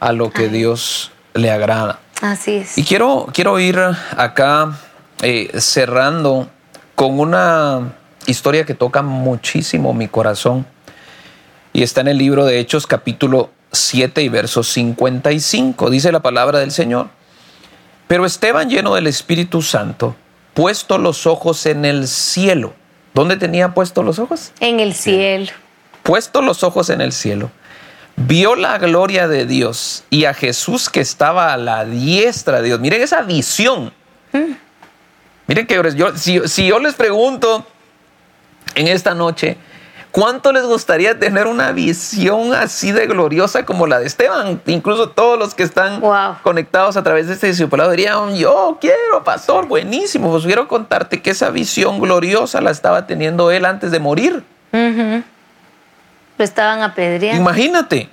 a 0.00 0.12
lo 0.12 0.30
que 0.30 0.48
Dios 0.48 1.10
le 1.34 1.50
agrada. 1.50 2.00
Así 2.20 2.56
es. 2.56 2.78
Y 2.78 2.84
quiero, 2.84 3.28
quiero 3.32 3.58
ir 3.58 3.78
acá 4.16 4.78
eh, 5.22 5.50
cerrando 5.58 6.48
con 6.94 7.18
una 7.18 7.94
historia 8.26 8.64
que 8.64 8.74
toca 8.74 9.02
muchísimo 9.02 9.94
mi 9.94 10.08
corazón. 10.08 10.66
Y 11.72 11.82
está 11.82 12.00
en 12.02 12.08
el 12.08 12.18
libro 12.18 12.44
de 12.44 12.58
Hechos 12.58 12.86
capítulo 12.86 13.50
7 13.72 14.22
y 14.22 14.28
verso 14.28 14.62
55. 14.62 15.90
Dice 15.90 16.12
la 16.12 16.20
palabra 16.20 16.58
del 16.58 16.70
Señor. 16.70 17.08
Pero 18.06 18.26
Esteban 18.26 18.68
lleno 18.68 18.94
del 18.94 19.06
Espíritu 19.06 19.62
Santo, 19.62 20.14
puesto 20.52 20.98
los 20.98 21.26
ojos 21.26 21.64
en 21.64 21.84
el 21.84 22.06
cielo, 22.06 22.74
¿Dónde 23.14 23.36
tenía 23.36 23.74
puestos 23.74 24.04
los 24.04 24.18
ojos? 24.18 24.52
En 24.60 24.80
el 24.80 24.94
cielo. 24.94 25.50
Puesto 26.02 26.42
los 26.42 26.64
ojos 26.64 26.90
en 26.90 27.00
el 27.00 27.12
cielo. 27.12 27.50
Vio 28.16 28.56
la 28.56 28.78
gloria 28.78 29.28
de 29.28 29.46
Dios 29.46 30.04
y 30.10 30.24
a 30.24 30.34
Jesús 30.34 30.88
que 30.88 31.00
estaba 31.00 31.52
a 31.52 31.56
la 31.56 31.84
diestra 31.84 32.60
de 32.60 32.68
Dios. 32.68 32.80
Miren 32.80 33.02
esa 33.02 33.22
visión. 33.22 33.92
Mm. 34.32 34.52
Miren 35.46 35.66
que 35.66 35.80
yo, 35.94 36.16
si 36.16 36.66
yo 36.66 36.78
les 36.78 36.94
pregunto 36.94 37.66
en 38.74 38.88
esta 38.88 39.14
noche, 39.14 39.56
¿Cuánto 40.12 40.52
les 40.52 40.64
gustaría 40.64 41.18
tener 41.18 41.46
una 41.46 41.72
visión 41.72 42.54
así 42.54 42.92
de 42.92 43.06
gloriosa 43.06 43.64
como 43.64 43.86
la 43.86 43.98
de 43.98 44.06
Esteban? 44.06 44.60
Incluso 44.66 45.08
todos 45.08 45.38
los 45.38 45.54
que 45.54 45.62
están 45.62 46.02
conectados 46.42 46.98
a 46.98 47.02
través 47.02 47.28
de 47.28 47.32
este 47.32 47.46
discipulado 47.46 47.90
dirían, 47.90 48.36
yo 48.36 48.76
quiero, 48.78 49.24
pastor, 49.24 49.66
buenísimo. 49.66 50.30
Pues 50.30 50.44
quiero 50.44 50.68
contarte 50.68 51.22
que 51.22 51.30
esa 51.30 51.48
visión 51.48 51.98
gloriosa 51.98 52.60
la 52.60 52.70
estaba 52.70 53.06
teniendo 53.06 53.50
él 53.50 53.64
antes 53.64 53.90
de 53.90 54.00
morir. 54.00 54.44
Lo 54.72 56.44
estaban 56.44 56.82
apedreando. 56.82 57.40
Imagínate. 57.40 58.10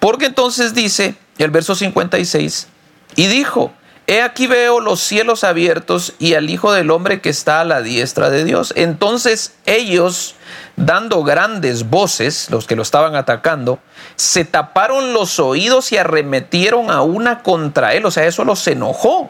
Porque 0.00 0.26
entonces 0.26 0.74
dice 0.74 1.14
el 1.38 1.50
verso 1.52 1.76
56, 1.76 2.66
y 3.14 3.26
dijo, 3.28 3.72
He 4.08 4.22
aquí 4.22 4.46
veo 4.46 4.78
los 4.78 5.00
cielos 5.00 5.42
abiertos 5.42 6.14
y 6.20 6.34
al 6.34 6.48
Hijo 6.48 6.72
del 6.72 6.92
Hombre 6.92 7.20
que 7.20 7.28
está 7.28 7.60
a 7.60 7.64
la 7.64 7.82
diestra 7.82 8.30
de 8.30 8.44
Dios. 8.44 8.72
Entonces 8.76 9.54
ellos, 9.66 10.36
dando 10.76 11.24
grandes 11.24 11.90
voces, 11.90 12.48
los 12.50 12.68
que 12.68 12.76
lo 12.76 12.82
estaban 12.82 13.16
atacando, 13.16 13.80
se 14.14 14.44
taparon 14.44 15.12
los 15.12 15.40
oídos 15.40 15.90
y 15.90 15.96
arremetieron 15.96 16.92
a 16.92 17.02
una 17.02 17.42
contra 17.42 17.94
él. 17.94 18.06
O 18.06 18.12
sea, 18.12 18.26
eso 18.26 18.44
los 18.44 18.66
enojó. 18.68 19.28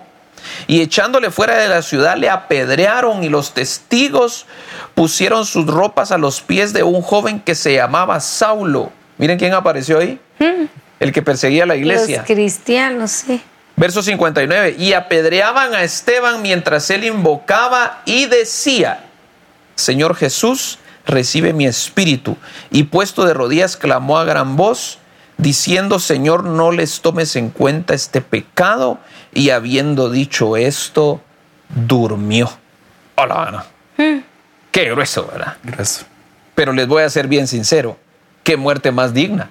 y 0.66 0.82
echándole 0.82 1.30
fuera 1.30 1.56
de 1.56 1.68
la 1.68 1.80
ciudad 1.82 2.16
le 2.16 2.28
apedrearon 2.28 3.24
y 3.24 3.30
los 3.30 3.52
testigos 3.52 4.46
pusieron 4.94 5.46
sus 5.46 5.66
ropas 5.66 6.12
a 6.12 6.18
los 6.18 6.42
pies 6.42 6.72
de 6.72 6.82
un 6.82 7.00
joven 7.00 7.40
que 7.40 7.54
se 7.54 7.74
llamaba 7.74 8.20
Saulo. 8.20 8.92
Miren 9.18 9.38
quién 9.38 9.54
apareció 9.54 9.98
ahí. 9.98 10.20
El 11.00 11.12
que 11.12 11.22
perseguía 11.22 11.64
a 11.64 11.66
la 11.66 11.76
iglesia. 11.76 12.18
Los 12.18 12.26
cristianos, 12.26 13.10
sí. 13.10 13.42
Verso 13.76 14.02
59. 14.02 14.76
Y 14.78 14.94
apedreaban 14.94 15.74
a 15.74 15.82
Esteban 15.82 16.42
mientras 16.42 16.90
él 16.90 17.04
invocaba 17.04 18.02
y 18.04 18.26
decía, 18.26 19.04
Señor 19.74 20.16
Jesús, 20.16 20.78
recibe 21.06 21.52
mi 21.52 21.66
espíritu. 21.66 22.36
Y 22.70 22.84
puesto 22.84 23.24
de 23.24 23.34
rodillas 23.34 23.76
clamó 23.76 24.18
a 24.18 24.24
gran 24.24 24.56
voz, 24.56 24.98
diciendo, 25.36 25.98
Señor, 25.98 26.44
no 26.44 26.72
les 26.72 27.00
tomes 27.00 27.36
en 27.36 27.50
cuenta 27.50 27.94
este 27.94 28.22
pecado. 28.22 28.98
Y 29.32 29.50
habiendo 29.50 30.10
dicho 30.10 30.56
esto, 30.56 31.20
durmió. 31.68 32.50
Hola, 33.16 33.44
Ana. 33.48 33.64
Qué 34.70 34.90
grueso, 34.90 35.26
¿verdad? 35.26 35.56
Gracias. 35.62 36.06
Pero 36.54 36.72
les 36.72 36.88
voy 36.88 37.02
a 37.02 37.10
ser 37.10 37.28
bien 37.28 37.46
sincero, 37.46 37.98
qué 38.42 38.56
muerte 38.56 38.90
más 38.92 39.12
digna. 39.12 39.50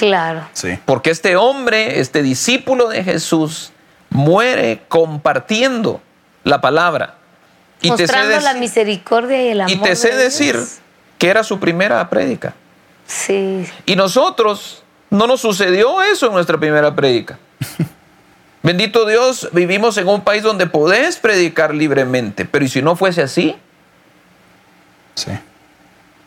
Claro. 0.00 0.48
Sí. 0.54 0.78
Porque 0.86 1.10
este 1.10 1.36
hombre, 1.36 2.00
este 2.00 2.22
discípulo 2.22 2.88
de 2.88 3.04
Jesús, 3.04 3.70
muere 4.08 4.80
compartiendo 4.88 6.00
la 6.42 6.62
palabra. 6.62 7.16
Y 7.82 7.90
te 7.90 8.06
sé, 8.06 8.14
Mostrando 8.14 8.40
la 8.40 8.54
misericordia 8.54 9.44
y 9.44 9.48
el 9.48 9.60
amor. 9.60 9.76
y 9.76 9.78
te 9.78 9.94
sé 9.96 10.12
de 10.12 10.16
decir 10.16 10.58
que 11.18 11.28
era 11.28 11.44
su 11.44 11.60
primera 11.60 12.08
prédica. 12.08 12.54
Sí. 13.06 13.66
Y 13.84 13.94
nosotros 13.94 14.82
no 15.10 15.26
nos 15.26 15.42
sucedió 15.42 16.00
eso 16.00 16.28
en 16.28 16.32
nuestra 16.32 16.56
primera 16.56 16.96
prédica. 16.96 17.38
Bendito 18.62 19.04
Dios, 19.04 19.50
vivimos 19.52 19.98
en 19.98 20.08
un 20.08 20.22
país 20.22 20.42
donde 20.42 20.66
podés 20.66 21.18
predicar 21.18 21.74
libremente, 21.74 22.46
pero 22.46 22.64
¿y 22.64 22.68
si 22.68 22.80
no 22.80 22.96
fuese 22.96 23.20
así? 23.20 23.54
Sí. 25.14 25.32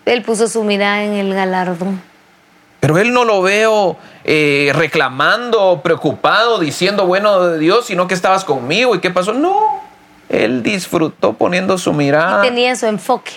Él 0.06 0.22
puso 0.22 0.48
su 0.48 0.64
mirada 0.64 1.04
en 1.04 1.14
el 1.14 1.34
galardón. 1.34 2.13
Pero 2.84 2.98
él 2.98 3.14
no 3.14 3.24
lo 3.24 3.42
veo 3.42 3.96
eh, 4.26 4.72
reclamando, 4.76 5.80
preocupado, 5.82 6.60
diciendo, 6.60 7.06
bueno, 7.06 7.40
de 7.48 7.58
Dios, 7.58 7.86
sino 7.86 8.10
que 8.10 8.14
estabas 8.14 8.44
conmigo 8.44 8.94
y 8.94 9.00
qué 9.00 9.10
pasó. 9.10 9.32
No, 9.32 9.80
él 10.28 10.64
disfrutó 10.64 11.32
poniendo 11.32 11.78
su 11.78 11.94
mirada, 11.94 12.42
Tenía 12.42 12.76
su 12.76 12.88
enfoque. 12.88 13.32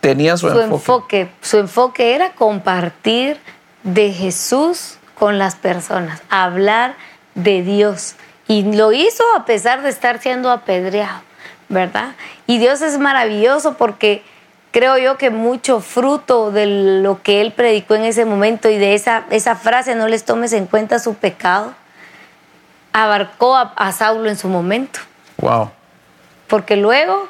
tenía 0.00 0.38
su, 0.38 0.48
Su 0.48 0.58
enfoque. 0.58 1.20
enfoque. 1.20 1.28
Su 1.42 1.58
enfoque 1.58 2.14
era 2.14 2.32
compartir 2.32 3.36
de 3.82 4.10
Jesús 4.10 4.96
con 5.18 5.36
las 5.36 5.54
personas, 5.54 6.22
hablar 6.30 6.94
de 7.34 7.60
Dios. 7.62 8.14
Y 8.46 8.72
lo 8.74 8.92
hizo 8.92 9.22
a 9.36 9.44
pesar 9.44 9.82
de 9.82 9.90
estar 9.90 10.18
siendo 10.18 10.50
apedreado, 10.50 11.20
¿verdad? 11.68 12.14
Y 12.46 12.56
Dios 12.56 12.80
es 12.80 12.98
maravilloso 12.98 13.74
porque 13.74 14.22
creo 14.78 14.96
yo 14.96 15.18
que 15.18 15.30
mucho 15.30 15.80
fruto 15.80 16.52
de 16.52 17.00
lo 17.02 17.20
que 17.20 17.40
él 17.40 17.50
predicó 17.50 17.96
en 17.96 18.04
ese 18.04 18.24
momento 18.24 18.70
y 18.70 18.78
de 18.78 18.94
esa, 18.94 19.24
esa 19.30 19.56
frase, 19.56 19.96
no 19.96 20.06
les 20.06 20.24
tomes 20.24 20.52
en 20.52 20.66
cuenta 20.66 21.00
su 21.00 21.14
pecado, 21.14 21.74
abarcó 22.92 23.56
a, 23.56 23.72
a 23.74 23.90
Saulo 23.90 24.28
en 24.28 24.36
su 24.36 24.46
momento. 24.46 25.00
Wow. 25.38 25.72
Porque 26.46 26.76
luego 26.76 27.28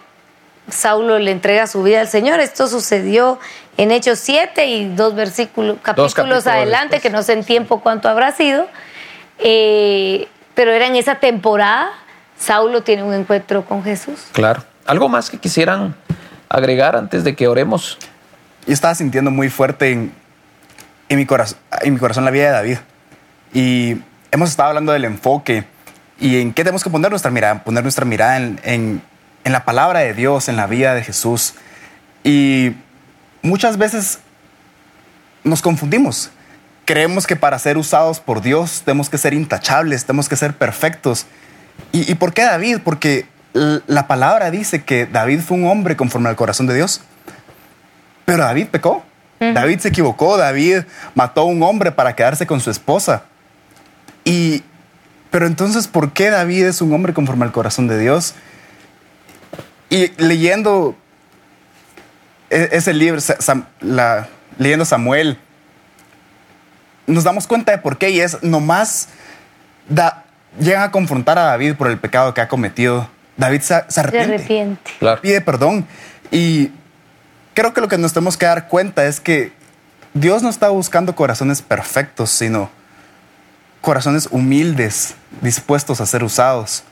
Saulo 0.69 1.19
le 1.19 1.31
entrega 1.31 1.67
su 1.67 1.83
vida 1.83 2.03
al 2.03 2.09
Señor. 2.09 2.39
Esto 2.39 2.69
sucedió 2.69 3.39
en 3.79 3.93
Hechos 3.93 4.19
7 4.19 4.67
y 4.67 4.95
dos 4.95 5.15
versículos, 5.15 5.79
capítulos, 5.81 6.15
capítulos 6.15 6.47
adelante, 6.47 6.97
después. 6.97 7.03
que 7.03 7.17
no 7.17 7.23
sé 7.23 7.33
en 7.33 7.45
tiempo 7.45 7.81
cuánto 7.81 8.11
habrá 8.11 8.33
sido. 8.33 8.67
Eh, 9.39 10.29
pero 10.55 10.71
era 10.71 10.87
en 10.87 10.97
esa 10.97 11.15
temporada, 11.15 11.93
Saulo 12.39 12.83
tiene 12.83 13.05
un 13.05 13.15
encuentro 13.15 13.65
con 13.65 13.83
Jesús. 13.83 14.27
Claro. 14.33 14.63
¿Algo 14.85 15.09
más 15.09 15.31
que 15.31 15.39
quisieran 15.39 15.95
agregar 16.49 16.97
antes 16.97 17.25
de 17.25 17.37
que 17.37 17.49
oremos? 17.49 17.99
Yo 18.67 18.73
estaba 18.73 18.95
sintiendo 18.95 19.31
muy 19.31 19.49
fuerte 19.49 19.93
en, 19.93 20.13
mi 21.11 21.27
corazón, 21.27 22.25
la 22.25 22.31
vida 22.31 22.47
de 22.47 22.51
David. 22.51 22.79
Y 23.53 24.03
hemos 24.31 24.51
estado 24.51 24.71
hablando 24.71 24.93
del 24.93 25.05
enfoque 25.05 25.65
y 26.21 26.41
en 26.41 26.53
qué 26.53 26.65
tenemos 26.65 26.85
que 26.85 26.91
poner 26.91 27.11
nuestra 27.11 27.31
mirada, 27.31 27.65
poner 27.65 27.83
nuestra 27.83 28.05
mirada 28.05 28.37
en, 28.37 29.03
la 29.45 29.65
palabra 29.65 30.01
de 30.01 30.13
Dios, 30.13 30.49
en 30.49 30.57
la 30.57 30.67
vida 30.67 30.95
de 30.95 31.03
Jesús. 31.03 31.55
Y 32.25 32.73
muchas 33.41 33.79
veces 33.79 34.19
nos 35.45 35.63
confundimos. 35.63 36.31
Creemos 36.85 37.27
que 37.27 37.37
para 37.37 37.59
ser 37.59 37.79
usados 37.79 38.21
por 38.21 38.43
Dios 38.43 38.83
tenemos 38.85 39.09
que 39.09 39.17
ser 39.17 39.33
intachables, 39.33 40.05
tenemos 40.05 40.29
que 40.29 40.37
ser 40.37 40.55
perfectos. 40.55 41.27
¿Y, 41.93 42.11
y 42.11 42.15
por 42.17 42.35
qué 42.35 42.43
David? 42.43 42.79
Porque 42.85 43.27
la 43.55 44.07
palabra 44.07 44.51
dice 44.51 44.85
que 44.85 45.07
David 45.07 45.41
fue 45.41 45.57
un 45.57 45.67
hombre 45.67 45.97
conforme 45.97 46.29
al 46.29 46.37
corazón 46.37 46.67
de 46.67 46.75
Dios. 46.75 47.01
Pero 48.25 48.45
David 48.45 48.69
pecó. 48.69 49.05
David 49.41 49.79
se 49.81 49.89
equivocó. 49.89 50.37
David 50.37 50.81
mató 51.15 51.43
a 51.43 51.45
un 51.45 51.63
hombre 51.63 51.93
para 51.93 52.15
quedarse 52.15 52.47
con 52.47 52.61
su 52.61 52.71
esposa. 52.71 53.23
Y, 54.25 54.63
pero 55.31 55.47
entonces, 55.47 55.89
¿por 55.89 56.13
qué 56.13 56.31
David 56.31 56.65
es 56.67 56.83
un 56.83 56.93
hombre 56.93 57.15
conforme 57.15 57.45
al 57.45 57.53
corazón 57.53 57.89
de 57.89 57.99
Dios? 57.99 58.35
Y 59.91 60.09
leyendo 60.23 60.97
e- 62.51 62.69
ese 62.73 62.93
libro, 62.93 63.21
la- 63.81 64.29
leyendo 64.59 64.85
Samuel, 64.85 65.39
nos 67.07 67.25
damos 67.25 67.47
cuenta 67.47 67.73
de 67.73 67.79
por 67.79 67.97
qué 67.97 68.11
y 68.11 68.21
es 68.21 68.43
nomás 68.43 69.09
da, 69.89 70.25
llegan 70.61 70.83
a 70.83 70.91
confrontar 70.91 71.39
a 71.39 71.43
David 71.45 71.75
por 71.77 71.89
el 71.89 71.99
pecado 71.99 72.35
que 72.35 72.43
ha 72.43 72.49
cometido. 72.49 73.09
David 73.39 73.61
se, 73.63 73.75
se 73.89 73.93
Se 73.93 74.01
arrepiente 74.01 74.35
arrepiente. 74.35 74.91
Claro. 74.99 75.21
pide 75.23 75.41
perdón. 75.41 75.87
Y 76.31 76.71
creo 77.55 77.73
que 77.73 77.81
lo 77.81 77.89
que 77.89 77.97
nos 77.97 78.13
tenemos 78.13 78.37
que 78.37 78.45
dar 78.45 78.69
cuenta 78.69 79.07
es 79.07 79.21
que 79.21 79.53
Dios 80.13 80.43
no 80.43 80.51
está 80.51 80.69
buscando 80.69 81.15
corazones 81.15 81.63
perfectos, 81.63 82.31
sino 82.31 82.71
corazones 83.81 84.29
humildes, 84.31 85.15
dispuestos 85.41 86.01
a 86.01 86.07
ser 86.07 86.25
usados. 86.25 86.83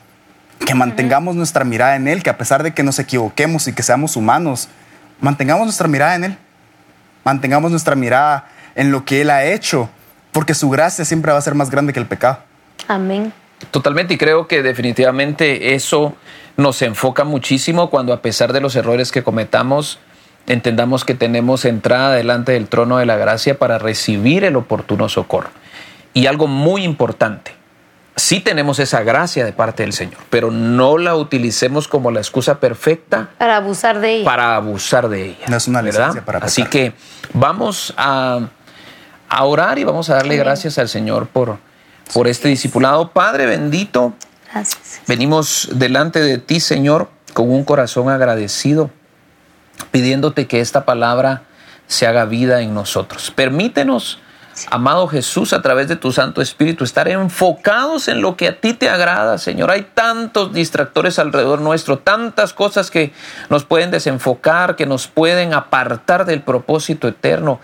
Que 0.64 0.74
mantengamos 0.74 1.36
nuestra 1.36 1.64
mirada 1.64 1.96
en 1.96 2.08
Él, 2.08 2.22
que 2.22 2.30
a 2.30 2.38
pesar 2.38 2.62
de 2.62 2.72
que 2.72 2.82
nos 2.82 2.98
equivoquemos 2.98 3.68
y 3.68 3.74
que 3.74 3.82
seamos 3.82 4.16
humanos, 4.16 4.68
mantengamos 5.20 5.66
nuestra 5.66 5.88
mirada 5.88 6.14
en 6.14 6.24
Él. 6.24 6.38
Mantengamos 7.24 7.70
nuestra 7.70 7.96
mirada 7.96 8.48
en 8.74 8.90
lo 8.90 9.04
que 9.04 9.20
Él 9.20 9.30
ha 9.30 9.44
hecho, 9.44 9.90
porque 10.32 10.54
su 10.54 10.70
gracia 10.70 11.04
siempre 11.04 11.32
va 11.32 11.38
a 11.38 11.42
ser 11.42 11.54
más 11.54 11.70
grande 11.70 11.92
que 11.92 11.98
el 11.98 12.06
pecado. 12.06 12.38
Amén. 12.88 13.32
Totalmente, 13.70 14.14
y 14.14 14.18
creo 14.18 14.46
que 14.46 14.62
definitivamente 14.62 15.74
eso 15.74 16.14
nos 16.56 16.82
enfoca 16.82 17.24
muchísimo 17.24 17.90
cuando 17.90 18.12
a 18.12 18.22
pesar 18.22 18.52
de 18.52 18.60
los 18.60 18.76
errores 18.76 19.12
que 19.12 19.22
cometamos, 19.22 19.98
entendamos 20.46 21.04
que 21.04 21.14
tenemos 21.14 21.64
entrada 21.64 22.14
delante 22.14 22.52
del 22.52 22.68
trono 22.68 22.98
de 22.98 23.06
la 23.06 23.16
gracia 23.16 23.58
para 23.58 23.78
recibir 23.78 24.44
el 24.44 24.56
oportuno 24.56 25.08
socorro. 25.08 25.48
Y 26.14 26.26
algo 26.26 26.46
muy 26.46 26.82
importante, 26.84 27.52
sí 28.14 28.40
tenemos 28.40 28.78
esa 28.78 29.02
gracia 29.02 29.44
de 29.44 29.52
parte 29.52 29.82
del 29.82 29.92
Señor, 29.92 30.18
pero 30.30 30.50
no 30.50 30.96
la 30.96 31.14
utilicemos 31.14 31.88
como 31.88 32.10
la 32.10 32.20
excusa 32.20 32.58
perfecta 32.60 33.30
Para 33.38 33.56
abusar 33.56 34.00
de 34.00 34.14
ella. 34.16 34.24
para 34.24 34.56
abusar 34.56 35.08
de 35.10 35.26
ella. 35.26 35.44
No 35.48 35.56
es 35.56 35.68
una 35.68 35.82
¿verdad? 35.82 35.98
licencia 36.08 36.24
para 36.24 36.38
Así 36.38 36.64
que 36.64 36.94
vamos 37.34 37.92
a, 37.98 38.40
a 39.28 39.44
orar 39.44 39.78
y 39.78 39.84
vamos 39.84 40.08
a 40.08 40.14
darle 40.14 40.34
Amén. 40.36 40.44
gracias 40.46 40.78
al 40.78 40.88
Señor 40.88 41.26
por, 41.26 41.58
por 42.12 42.28
este 42.28 42.48
discipulado. 42.48 43.10
Padre 43.12 43.46
bendito, 43.46 44.14
Gracias. 44.52 45.00
venimos 45.06 45.68
delante 45.72 46.20
de 46.20 46.38
ti, 46.38 46.60
Señor, 46.60 47.10
con 47.32 47.50
un 47.50 47.64
corazón 47.64 48.08
agradecido, 48.08 48.90
pidiéndote 49.90 50.46
que 50.46 50.60
esta 50.60 50.84
palabra 50.84 51.42
se 51.86 52.06
haga 52.06 52.24
vida 52.24 52.60
en 52.62 52.74
nosotros. 52.74 53.30
Permítenos, 53.30 54.18
amado 54.70 55.06
Jesús, 55.08 55.52
a 55.52 55.62
través 55.62 55.88
de 55.88 55.96
tu 55.96 56.12
Santo 56.12 56.40
Espíritu, 56.40 56.84
estar 56.84 57.08
enfocados 57.08 58.08
en 58.08 58.20
lo 58.20 58.36
que 58.36 58.48
a 58.48 58.60
ti 58.60 58.74
te 58.74 58.88
agrada, 58.88 59.38
Señor. 59.38 59.70
Hay 59.70 59.86
tantos 59.94 60.52
distractores 60.52 61.18
alrededor 61.18 61.60
nuestro, 61.60 61.98
tantas 61.98 62.52
cosas 62.52 62.90
que 62.90 63.12
nos 63.48 63.64
pueden 63.64 63.90
desenfocar, 63.90 64.76
que 64.76 64.86
nos 64.86 65.08
pueden 65.08 65.54
apartar 65.54 66.26
del 66.26 66.42
propósito 66.42 67.08
eterno. 67.08 67.60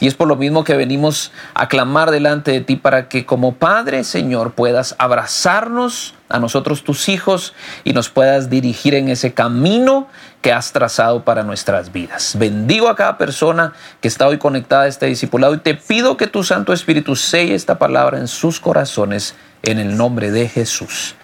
Y 0.00 0.06
es 0.06 0.14
por 0.14 0.28
lo 0.28 0.36
mismo 0.36 0.64
que 0.64 0.76
venimos 0.76 1.32
a 1.54 1.68
clamar 1.68 2.10
delante 2.10 2.50
de 2.50 2.60
ti 2.60 2.76
para 2.76 3.08
que 3.08 3.26
como 3.26 3.54
Padre, 3.54 4.04
Señor, 4.04 4.52
puedas 4.52 4.94
abrazarnos 4.98 6.15
a 6.28 6.38
nosotros 6.38 6.82
tus 6.82 7.08
hijos 7.08 7.54
y 7.84 7.92
nos 7.92 8.08
puedas 8.08 8.50
dirigir 8.50 8.94
en 8.94 9.08
ese 9.08 9.32
camino 9.32 10.08
que 10.42 10.52
has 10.52 10.72
trazado 10.72 11.24
para 11.24 11.42
nuestras 11.42 11.92
vidas. 11.92 12.36
Bendigo 12.38 12.88
a 12.88 12.96
cada 12.96 13.18
persona 13.18 13.72
que 14.00 14.08
está 14.08 14.26
hoy 14.26 14.38
conectada 14.38 14.82
a 14.82 14.88
este 14.88 15.06
discipulado 15.06 15.54
y 15.54 15.58
te 15.58 15.74
pido 15.74 16.16
que 16.16 16.26
tu 16.26 16.42
Santo 16.42 16.72
Espíritu 16.72 17.16
selle 17.16 17.54
esta 17.54 17.78
palabra 17.78 18.18
en 18.18 18.28
sus 18.28 18.60
corazones 18.60 19.34
en 19.62 19.78
el 19.78 19.96
nombre 19.96 20.30
de 20.30 20.48
Jesús. 20.48 21.14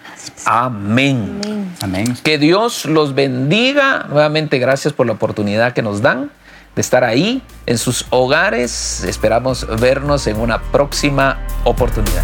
Amén. 0.45 1.41
Amén. 1.43 1.75
Amén. 1.81 2.17
Que 2.23 2.37
Dios 2.37 2.85
los 2.85 3.13
bendiga. 3.13 4.05
Nuevamente, 4.09 4.59
gracias 4.59 4.93
por 4.93 5.05
la 5.05 5.13
oportunidad 5.13 5.73
que 5.73 5.81
nos 5.81 6.01
dan 6.01 6.31
de 6.75 6.81
estar 6.81 7.03
ahí 7.03 7.41
en 7.65 7.77
sus 7.77 8.05
hogares. 8.09 9.03
Esperamos 9.03 9.67
vernos 9.79 10.27
en 10.27 10.39
una 10.39 10.61
próxima 10.61 11.39
oportunidad. 11.63 12.23